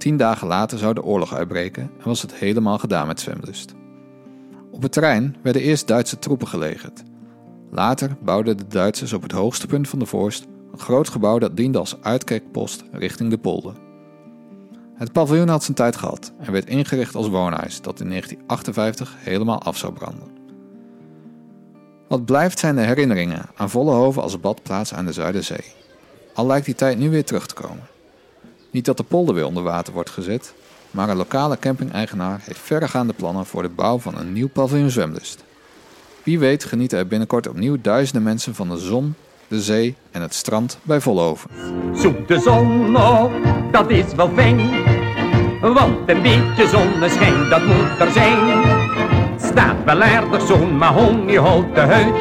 Tien 0.00 0.16
dagen 0.16 0.46
later 0.46 0.78
zou 0.78 0.94
de 0.94 1.02
oorlog 1.02 1.34
uitbreken 1.34 1.82
en 1.82 2.04
was 2.04 2.22
het 2.22 2.34
helemaal 2.34 2.78
gedaan 2.78 3.06
met 3.06 3.20
Zwemlust. 3.20 3.74
Op 4.70 4.82
het 4.82 4.92
terrein 4.92 5.36
werden 5.42 5.62
eerst 5.62 5.86
Duitse 5.86 6.18
troepen 6.18 6.48
gelegerd. 6.48 7.02
Later 7.70 8.16
bouwden 8.22 8.56
de 8.56 8.66
Duitsers 8.66 9.12
op 9.12 9.22
het 9.22 9.32
hoogste 9.32 9.66
punt 9.66 9.88
van 9.88 9.98
de 9.98 10.06
vorst 10.06 10.46
een 10.72 10.78
groot 10.78 11.08
gebouw 11.08 11.38
dat 11.38 11.56
diende 11.56 11.78
als 11.78 11.96
uitkijkpost 12.02 12.84
richting 12.92 13.30
de 13.30 13.38
polder. 13.38 13.74
Het 14.94 15.12
paviljoen 15.12 15.48
had 15.48 15.64
zijn 15.64 15.76
tijd 15.76 15.96
gehad 15.96 16.32
en 16.38 16.52
werd 16.52 16.68
ingericht 16.68 17.14
als 17.14 17.28
woonhuis 17.28 17.80
dat 17.80 18.00
in 18.00 18.08
1958 18.08 19.16
helemaal 19.18 19.62
af 19.62 19.76
zou 19.76 19.92
branden. 19.92 20.28
Wat 22.08 22.24
blijft 22.24 22.58
zijn 22.58 22.76
de 22.76 22.82
herinneringen 22.82 23.46
aan 23.56 23.70
Vollenhoven 23.70 24.22
als 24.22 24.40
badplaats 24.40 24.94
aan 24.94 25.06
de 25.06 25.12
Zuiderzee. 25.12 25.64
Al 26.34 26.46
lijkt 26.46 26.66
die 26.66 26.74
tijd 26.74 26.98
nu 26.98 27.10
weer 27.10 27.24
terug 27.24 27.46
te 27.46 27.54
komen. 27.54 27.88
Niet 28.70 28.84
dat 28.84 28.96
de 28.96 29.02
polder 29.02 29.34
weer 29.34 29.46
onder 29.46 29.62
water 29.62 29.92
wordt 29.92 30.10
gezet, 30.10 30.54
maar 30.90 31.08
een 31.08 31.16
lokale 31.16 31.58
camping-eigenaar 31.58 32.40
heeft 32.42 32.60
verregaande 32.60 33.12
plannen 33.12 33.46
voor 33.46 33.62
de 33.62 33.68
bouw 33.68 33.98
van 33.98 34.18
een 34.18 34.32
nieuw 34.32 34.48
paviljoen 34.48 34.90
zwemlust. 34.90 35.44
Wie 36.22 36.38
weet 36.38 36.64
genieten 36.64 36.98
er 36.98 37.06
binnenkort 37.06 37.48
opnieuw 37.48 37.76
duizenden 37.82 38.22
mensen 38.22 38.54
van 38.54 38.68
de 38.68 38.78
zon, 38.78 39.14
de 39.48 39.60
zee 39.60 39.96
en 40.10 40.22
het 40.22 40.34
strand 40.34 40.78
bij 40.82 41.00
Vollenhoven. 41.00 41.50
Zoek 41.94 42.28
de 42.28 42.38
zon 42.38 42.96
op, 42.96 43.32
dat 43.72 43.90
is 43.90 44.14
wel 44.14 44.30
fijn. 44.34 44.58
Want 45.60 46.08
een 46.08 46.22
beetje 46.22 46.68
zonneschijn, 46.68 47.48
dat 47.48 47.64
moet 47.64 47.98
er 47.98 48.12
zijn. 48.12 48.62
Staat 49.40 49.84
wel 49.84 50.02
aardig 50.02 50.46
zo'n 50.46 50.76
mahoniehouten 50.76 51.88
huid. 51.88 52.14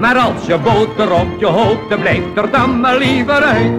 Maar 0.00 0.16
als 0.16 0.46
je 0.46 0.58
boter 0.58 1.12
op 1.12 1.28
je 1.38 1.46
hoofd, 1.46 1.88
blijft 2.00 2.36
er 2.36 2.50
dan 2.50 2.80
maar 2.80 2.98
liever 2.98 3.42
uit. 3.42 3.72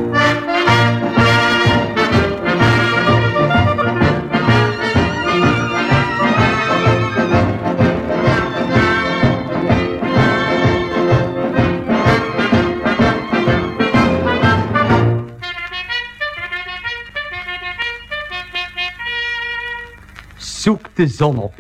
Zoek 20.68 20.96
de 20.96 21.08
zon 21.08 21.38
op. 21.38 21.54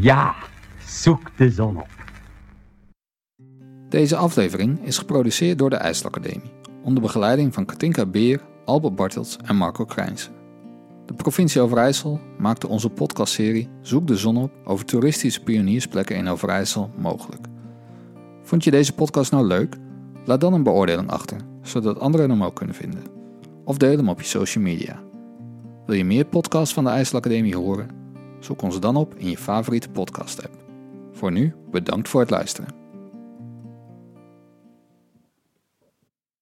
Ja, 0.00 0.34
zoek 0.86 1.30
de 1.36 1.50
zon 1.50 1.76
op. 1.76 1.88
Deze 3.88 4.16
aflevering 4.16 4.84
is 4.84 4.98
geproduceerd 4.98 5.58
door 5.58 5.70
de 5.70 5.76
IJsselacademie, 5.76 6.52
onder 6.82 7.02
begeleiding 7.02 7.54
van 7.54 7.64
Katinka 7.64 8.06
Beer, 8.06 8.40
Albert 8.64 8.94
Bartels 8.94 9.36
en 9.36 9.56
Marco 9.56 9.84
Krijnsen. 9.84 10.32
De 11.06 11.14
provincie 11.14 11.60
Overijssel 11.60 12.20
maakte 12.38 12.68
onze 12.68 12.88
podcastserie 12.88 13.68
Zoek 13.80 14.06
de 14.06 14.16
zon 14.16 14.36
op 14.36 14.52
over 14.64 14.84
toeristische 14.84 15.42
pioniersplekken 15.42 16.16
in 16.16 16.28
Overijssel 16.28 16.90
mogelijk. 16.96 17.46
Vond 18.42 18.64
je 18.64 18.70
deze 18.70 18.92
podcast 18.92 19.30
nou 19.30 19.46
leuk? 19.46 19.76
Laat 20.24 20.40
dan 20.40 20.52
een 20.52 20.62
beoordeling 20.62 21.10
achter, 21.10 21.38
zodat 21.62 22.00
anderen 22.00 22.30
hem 22.30 22.44
ook 22.44 22.56
kunnen 22.56 22.76
vinden. 22.76 23.02
Of 23.64 23.76
deel 23.76 23.96
hem 23.96 24.08
op 24.08 24.20
je 24.20 24.26
social 24.26 24.64
media. 24.64 25.02
Wil 25.86 25.96
je 25.96 26.04
meer 26.04 26.24
podcasts 26.24 26.74
van 26.74 26.84
de 26.84 26.90
IJsselacademie 26.90 27.56
horen? 27.56 28.01
Zoek 28.42 28.62
ons 28.62 28.80
dan 28.80 28.96
op 28.96 29.14
in 29.14 29.30
je 29.30 29.38
favoriete 29.38 29.90
podcast-app. 29.90 30.54
Voor 31.12 31.32
nu, 31.32 31.54
bedankt 31.70 32.08
voor 32.08 32.20
het 32.20 32.30
luisteren. 32.30 32.81